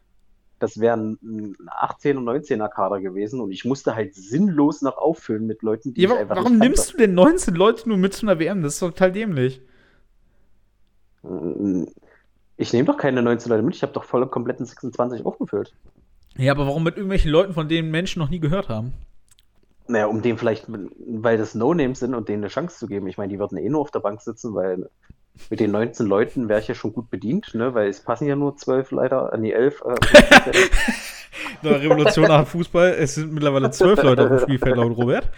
[0.63, 5.45] das wären ein 18- und 19er Kader gewesen und ich musste halt sinnlos noch auffüllen
[5.47, 8.27] mit Leuten, die Ja, ich einfach warum nimmst du denn 19 Leute nur mit zu
[8.27, 8.63] einer WM?
[8.63, 9.61] Das ist total dämlich.
[12.57, 15.75] Ich nehme doch keine 19 Leute mit, ich habe doch voll kompletten 26 aufgefüllt.
[16.37, 18.93] Ja, aber warum mit irgendwelchen Leuten, von denen Menschen noch nie gehört haben?
[19.89, 23.09] Naja, um denen vielleicht, weil das No-Names sind und denen eine Chance zu geben.
[23.09, 24.89] Ich meine, die würden eh nur auf der Bank sitzen, weil
[25.51, 27.74] mit den 19 Leuten wäre ich ja schon gut bedient, ne?
[27.74, 29.83] Weil es passen ja nur 12 leider, äh, nee, 11.
[29.85, 30.53] Äh,
[31.62, 32.91] Eine Revolution nach Fußball.
[32.99, 35.30] Es sind mittlerweile zwölf Leute auf dem Spielfeld laut Robert.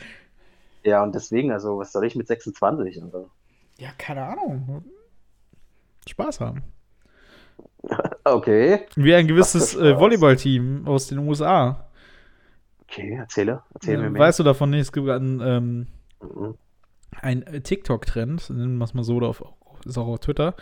[0.82, 3.02] ja, und deswegen, also, was soll ich mit 26?
[3.02, 3.30] Also,
[3.78, 4.84] Ja, keine Ahnung.
[6.08, 6.62] Spaß haben.
[8.24, 9.98] okay, Wie ein gewisses äh.
[9.98, 11.86] Volleyballteam aus den USA.
[12.82, 14.22] okay, erzähle, erzähl mir Äh, mehr.
[14.22, 14.80] weißt du davon nicht?
[14.80, 15.86] Es gibt einen, ähm,
[16.22, 16.54] Mhm.
[17.20, 19.42] ein äh, TikTok-Trend, nennen wir es mal so, auf,
[19.86, 20.54] ist auch auf Twitter.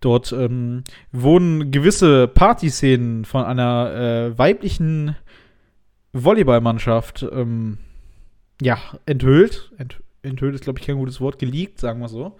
[0.00, 5.16] Dort ähm, wurden gewisse Partyszenen von einer äh, weiblichen
[6.12, 7.78] Volleyballmannschaft ähm,
[8.62, 9.72] ja, enthüllt.
[9.78, 12.36] Ent, enthüllt ist, glaube ich, kein gutes Wort, geleakt, sagen wir so.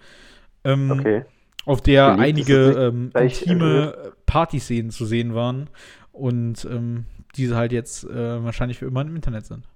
[0.63, 1.25] Ähm, Okay.
[1.65, 5.69] auf der Geleakt einige nicht ähm, intime Partyszenen zu sehen waren
[6.11, 7.05] und ähm,
[7.35, 9.67] diese halt jetzt äh, wahrscheinlich für immer im Internet sind.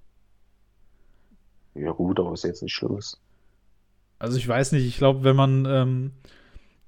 [1.74, 3.20] Ja, gut, aber ist jetzt nichts Schlimmes.
[4.18, 6.12] Also ich weiß nicht, ich glaube, wenn man, ähm,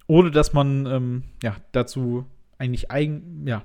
[0.08, 2.24] ohne dass man ähm, ja, dazu
[2.58, 3.62] eigentlich eigen, ja,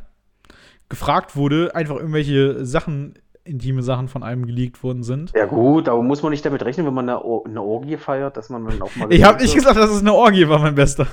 [0.90, 3.16] gefragt wurde, einfach irgendwelche Sachen,
[3.46, 5.32] intime Sachen von einem geleakt worden sind.
[5.34, 8.38] Ja, gut, aber muss man nicht damit rechnen, wenn man eine, Or eine Orgie feiert,
[8.38, 9.08] dass man dann auch mal.
[9.12, 11.08] Ich habe nicht gesagt, dass es eine Orgie war, mein Bester.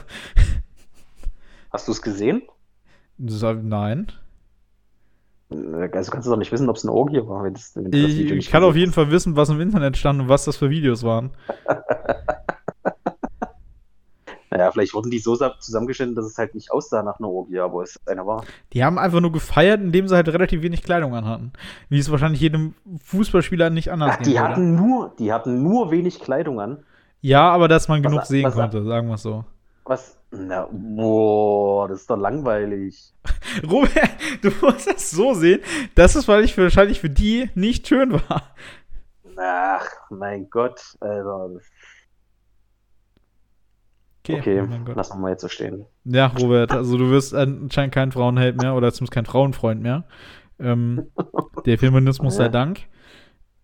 [1.73, 2.43] Hast du es gesehen?
[3.17, 4.13] Nein.
[5.93, 8.01] Also kannst du doch nicht wissen, ob es eine Orgie war, wenn das, wenn das
[8.01, 11.03] Ich, kann auf jeden Fall wissen, was im Internet stand und was das für Videos
[11.03, 11.31] waren.
[14.51, 17.61] Naja, vielleicht wurden die so sa- zusammengeschnitten, dass es halt nicht aussah nach einer Orgie,
[17.61, 18.45] aber es einer war.
[18.73, 21.53] Die haben einfach nur gefeiert, indem sie halt relativ wenig Kleidung anhatten.
[21.89, 22.75] Wie es wahrscheinlich jedem
[23.05, 24.41] Fußballspieler nicht anders Ach, die würde.
[24.41, 26.83] hatten nur, die hatten nur wenig Kleidung an.
[27.21, 29.45] Ja, aber dass man Was- genug sehen was- konnte, sagen wir es so.
[29.85, 30.17] Was?
[30.33, 33.13] Na, boah, das ist doch langweilig.
[33.69, 34.11] Robert,
[34.43, 35.61] du musst das so sehen,
[35.97, 38.43] dass es weil ich für, wahrscheinlich für die nicht schön war.
[39.37, 41.51] Ach, mein Gott, Alter.
[44.29, 44.97] Okay, oh mein Gott.
[44.97, 45.87] lassen wir mal jetzt so stehen.
[46.05, 50.05] Ja, Robert, also du wirst anscheinend kein Frauenheld mehr oder zumindest kein Frauenfreund mehr.
[50.59, 51.07] Ähm,
[51.67, 52.49] der Feminismus sei.
[52.49, 52.81] Dank.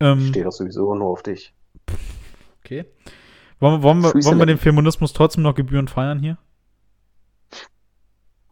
[0.01, 1.55] Ähm, Steht doch sowieso nur auf dich.
[2.65, 2.87] okay.
[3.61, 4.59] Wollen, wir- wollen, wir, wollen wir den.
[4.59, 6.39] Feminismus trotzdem noch gebührend feiern hier?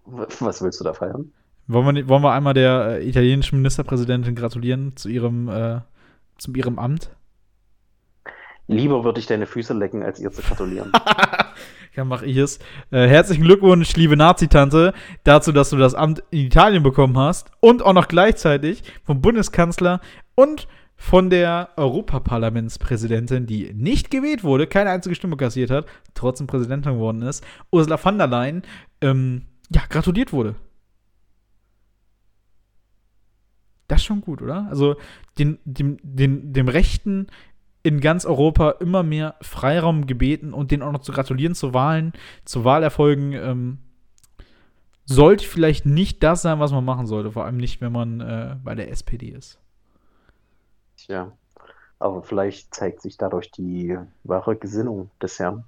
[0.06, 1.32] Was willst du da feiern?
[1.66, 5.80] Wollen wir, wollen wir einmal der äh, italienischen Ministerpräsidentin gratulieren zu ihrem, äh,
[6.36, 7.10] zu ihrem Amt?
[8.66, 10.92] Lieber würde ich deine Füße lecken, als ihr zu gratulieren.
[11.96, 12.58] ja, mach ich es.
[12.90, 14.92] Äh, herzlichen Glückwunsch, liebe Nazi-Tante,
[15.22, 20.00] dazu, dass du das Amt in Italien bekommen hast und auch noch gleichzeitig vom Bundeskanzler
[20.34, 20.66] und
[20.96, 27.22] von der Europaparlamentspräsidentin, die nicht gewählt wurde, keine einzige Stimme kassiert hat, trotzdem Präsidentin geworden
[27.22, 28.62] ist, Ursula von der Leyen,
[29.00, 30.54] ähm, ja, gratuliert wurde.
[33.88, 34.66] Das ist schon gut, oder?
[34.70, 34.96] Also
[35.38, 37.26] den, dem, den, dem Rechten
[37.84, 42.14] in ganz Europa immer mehr Freiraum gebeten und denen auch noch zu gratulieren zu Wahlen,
[42.46, 43.78] zu Wahlerfolgen, ähm,
[45.04, 47.30] sollte vielleicht nicht das sein, was man machen sollte.
[47.30, 49.58] Vor allem nicht, wenn man äh, bei der SPD ist.
[50.96, 51.30] Tja,
[51.98, 55.64] aber vielleicht zeigt sich dadurch die wahre Gesinnung des Herrn.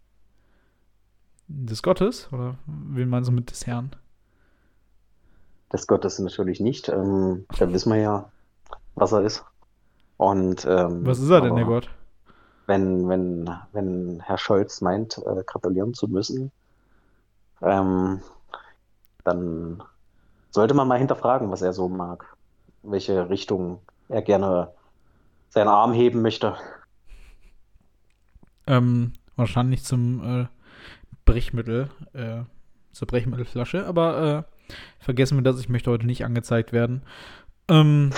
[1.49, 2.33] Des Gottes?
[2.33, 3.91] Oder wen meinst du mit des Herrn?
[5.71, 6.89] Des Gottes natürlich nicht.
[6.89, 8.33] Ähm, da wissen wir ja,
[8.95, 9.45] was er ist.
[10.17, 11.91] Und, ähm, was ist er denn, der Gott?
[12.67, 16.51] Wenn, wenn, wenn Herr Scholz meint, äh, gratulieren zu müssen,
[17.63, 18.21] ähm,
[19.25, 19.83] dann
[20.51, 22.37] sollte man mal hinterfragen, was er so mag,
[22.83, 24.73] welche Richtung er gerne
[25.51, 26.57] seinen Arm heben möchte.
[28.67, 30.47] Ähm, wahrscheinlich zum äh,
[31.25, 32.43] Brechmittel, äh,
[32.93, 37.03] zur Brechmittelflasche, aber äh, vergessen wir das, ich möchte heute nicht angezeigt werden.
[37.69, 38.11] Ähm,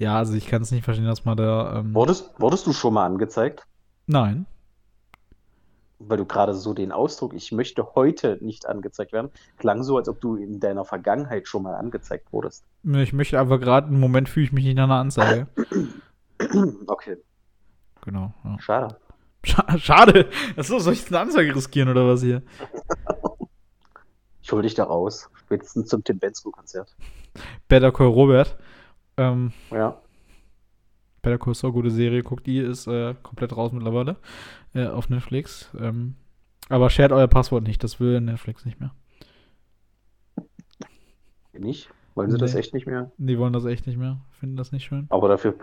[0.00, 1.80] ja, also ich kann es nicht verstehen, dass man da.
[1.80, 3.66] Ähm wurdest, wurdest du schon mal angezeigt?
[4.06, 4.46] Nein.
[5.98, 10.08] Weil du gerade so den Ausdruck, ich möchte heute nicht angezeigt werden, klang so, als
[10.08, 12.64] ob du in deiner Vergangenheit schon mal angezeigt wurdest.
[12.82, 15.48] Ich möchte aber gerade, im Moment fühle ich mich nicht nach einer Anzeige.
[16.86, 17.18] okay.
[18.02, 18.32] Genau.
[18.42, 18.58] Ja.
[18.58, 18.96] Schade.
[19.76, 20.30] Schade.
[20.56, 22.42] Achso, soll ich eine Anzeige riskieren oder was hier?
[24.40, 25.28] ich hol dich da raus.
[25.34, 26.96] Spätestens zum Tim Bensko-Konzert.
[27.68, 28.56] Better Call Robert.
[29.20, 30.00] Ähm, ja.
[31.20, 34.16] Better Call Saul, gute Serie, guckt die, ist äh, komplett raus mittlerweile
[34.74, 35.70] äh, auf Netflix.
[35.78, 36.14] Ähm,
[36.70, 38.92] aber shared euer Passwort nicht, das will Netflix nicht mehr.
[41.52, 41.90] Nicht?
[42.14, 42.40] Wollen sie nee.
[42.40, 43.10] das echt nicht mehr?
[43.18, 45.06] Die wollen das echt nicht mehr, finden das nicht schön.
[45.10, 45.54] Aber dafür,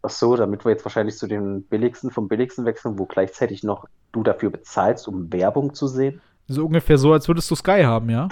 [0.00, 3.86] ach so, damit wir jetzt wahrscheinlich zu den billigsten vom billigsten wechseln, wo gleichzeitig noch
[4.12, 6.22] du dafür bezahlst, um Werbung zu sehen.
[6.48, 8.28] So ungefähr so, als würdest du Sky haben, ja?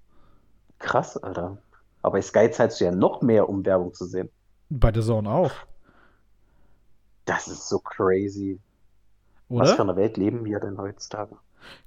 [0.78, 1.58] Krass, Alter.
[2.02, 4.28] Aber bei Sky zahlst du ja noch mehr, um Werbung zu sehen.
[4.70, 5.52] Bei der Zone auch.
[7.24, 8.58] Das ist so crazy.
[9.48, 9.64] Oder?
[9.64, 11.36] Was für eine Welt leben wir denn heutzutage?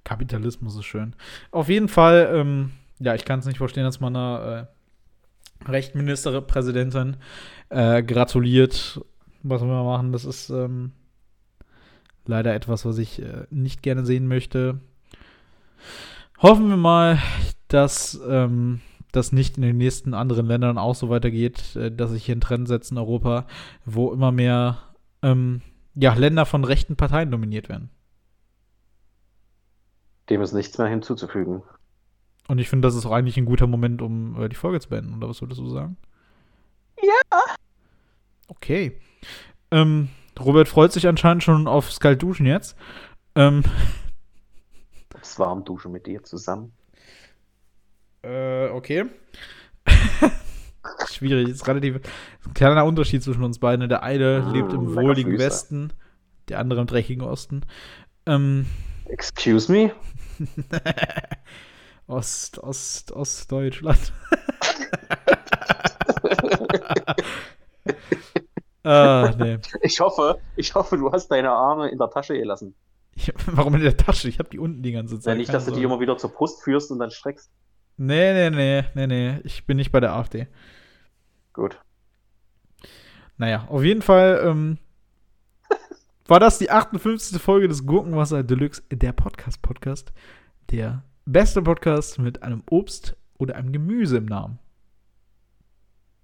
[0.04, 1.16] Kapitalismus ist schön.
[1.52, 4.68] Auf jeden Fall, ähm, ja, ich kann es nicht verstehen, dass man einer
[5.66, 7.18] äh, Rechtministerpräsidentin
[7.70, 9.02] äh, gratuliert.
[9.44, 10.92] Was wir machen, das ist ähm,
[12.26, 14.80] leider etwas, was ich äh, nicht gerne sehen möchte.
[16.40, 17.20] Hoffen wir mal,
[17.68, 18.82] dass ähm,
[19.12, 22.42] das nicht in den nächsten anderen Ländern auch so weitergeht, äh, dass sich hier ein
[22.42, 23.46] Trend setzt in Europa,
[23.86, 24.80] wo immer mehr
[25.22, 25.62] ähm,
[25.96, 27.90] ja, Länder von rechten Parteien dominiert werden.
[30.30, 31.64] Dem ist nichts mehr hinzuzufügen.
[32.48, 34.90] Und ich finde, das ist auch eigentlich ein guter Moment, um äh, die Folge zu
[34.90, 35.98] beenden, oder was würdest du sagen?
[37.02, 37.40] Ja.
[38.48, 39.00] Okay.
[39.72, 40.10] Ähm,
[40.40, 42.78] Robert freut sich anscheinend schon aufs Kaltduschen jetzt.
[43.36, 43.64] Ähm,
[45.10, 46.74] das Warmduschen mit dir zusammen.
[48.24, 49.06] Äh, okay.
[51.12, 52.02] Schwierig, ist relativ
[52.46, 53.90] ein kleiner Unterschied zwischen uns beiden.
[53.90, 55.92] Der eine oh, lebt im wohligen Westen,
[56.50, 57.62] der andere im dreckigen Osten.
[58.26, 58.66] Ähm,
[59.06, 59.94] Excuse me?
[62.08, 64.14] Ost, Ost, Ostdeutschland.
[68.84, 69.58] ah, nee.
[69.82, 72.76] Ich hoffe, ich hoffe, du hast deine Arme in der Tasche gelassen.
[73.16, 74.30] Ich, warum in der Tasche?
[74.30, 75.34] Ich habe die unten die ganze Zeit.
[75.34, 77.52] Ja, nicht, dass du die immer wieder zur Brust führst und dann streckst.
[77.98, 79.40] Nee, nee, nee, nee, nee.
[79.44, 80.48] Ich bin nicht bei der AfD.
[81.54, 81.80] Gut.
[83.38, 84.78] Naja, auf jeden Fall ähm,
[86.28, 87.42] war das die 58.
[87.42, 90.14] Folge des Gurkenwasser Deluxe, der Podcast-Podcast.
[90.72, 94.60] Der beste Podcast mit einem Obst oder einem Gemüse im Namen.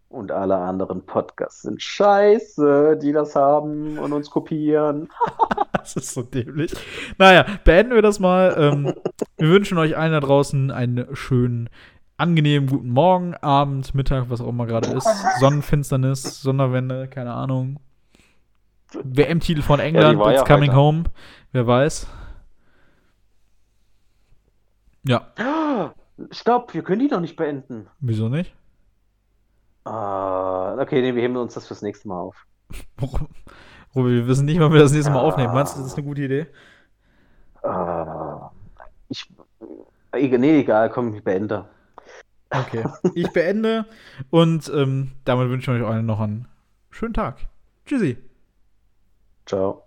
[0.10, 5.10] Und alle anderen Podcasts sind scheiße, die das haben und uns kopieren.
[5.74, 6.74] das ist so dämlich.
[7.18, 8.55] Naja, beenden wir das mal.
[8.58, 8.93] Ähm,
[9.38, 11.70] wir wünschen euch allen da draußen einen schönen,
[12.16, 15.10] angenehmen guten Morgen, Abend, Mittag, was auch immer gerade ist.
[15.39, 17.80] Sonnenfinsternis, Sonderwende, keine Ahnung.
[18.93, 20.80] WM-Titel von England, ja, It's ja Coming weiter.
[20.80, 21.03] Home.
[21.51, 22.08] Wer weiß.
[25.03, 25.28] Ja.
[26.32, 27.88] Stopp, wir können die noch nicht beenden.
[27.99, 28.53] Wieso nicht?
[29.88, 32.35] Uh, okay, nee, wir heben uns das fürs nächste Mal auf.
[33.95, 35.53] Robi, wir wissen nicht, wann wir das nächste Mal uh, aufnehmen.
[35.53, 36.47] Meinst du, das ist eine gute Idee?
[37.63, 38.49] Uh,
[39.07, 39.31] ich.
[40.11, 41.65] Äh, nee, egal, komm, ich beende.
[42.49, 43.85] Okay, ich beende
[44.29, 46.47] und ähm, damit wünsche ich euch allen noch einen
[46.89, 47.39] schönen Tag.
[47.85, 48.17] Tschüssi.
[49.45, 49.83] Ciao.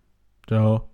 [0.46, 0.89] Ciao.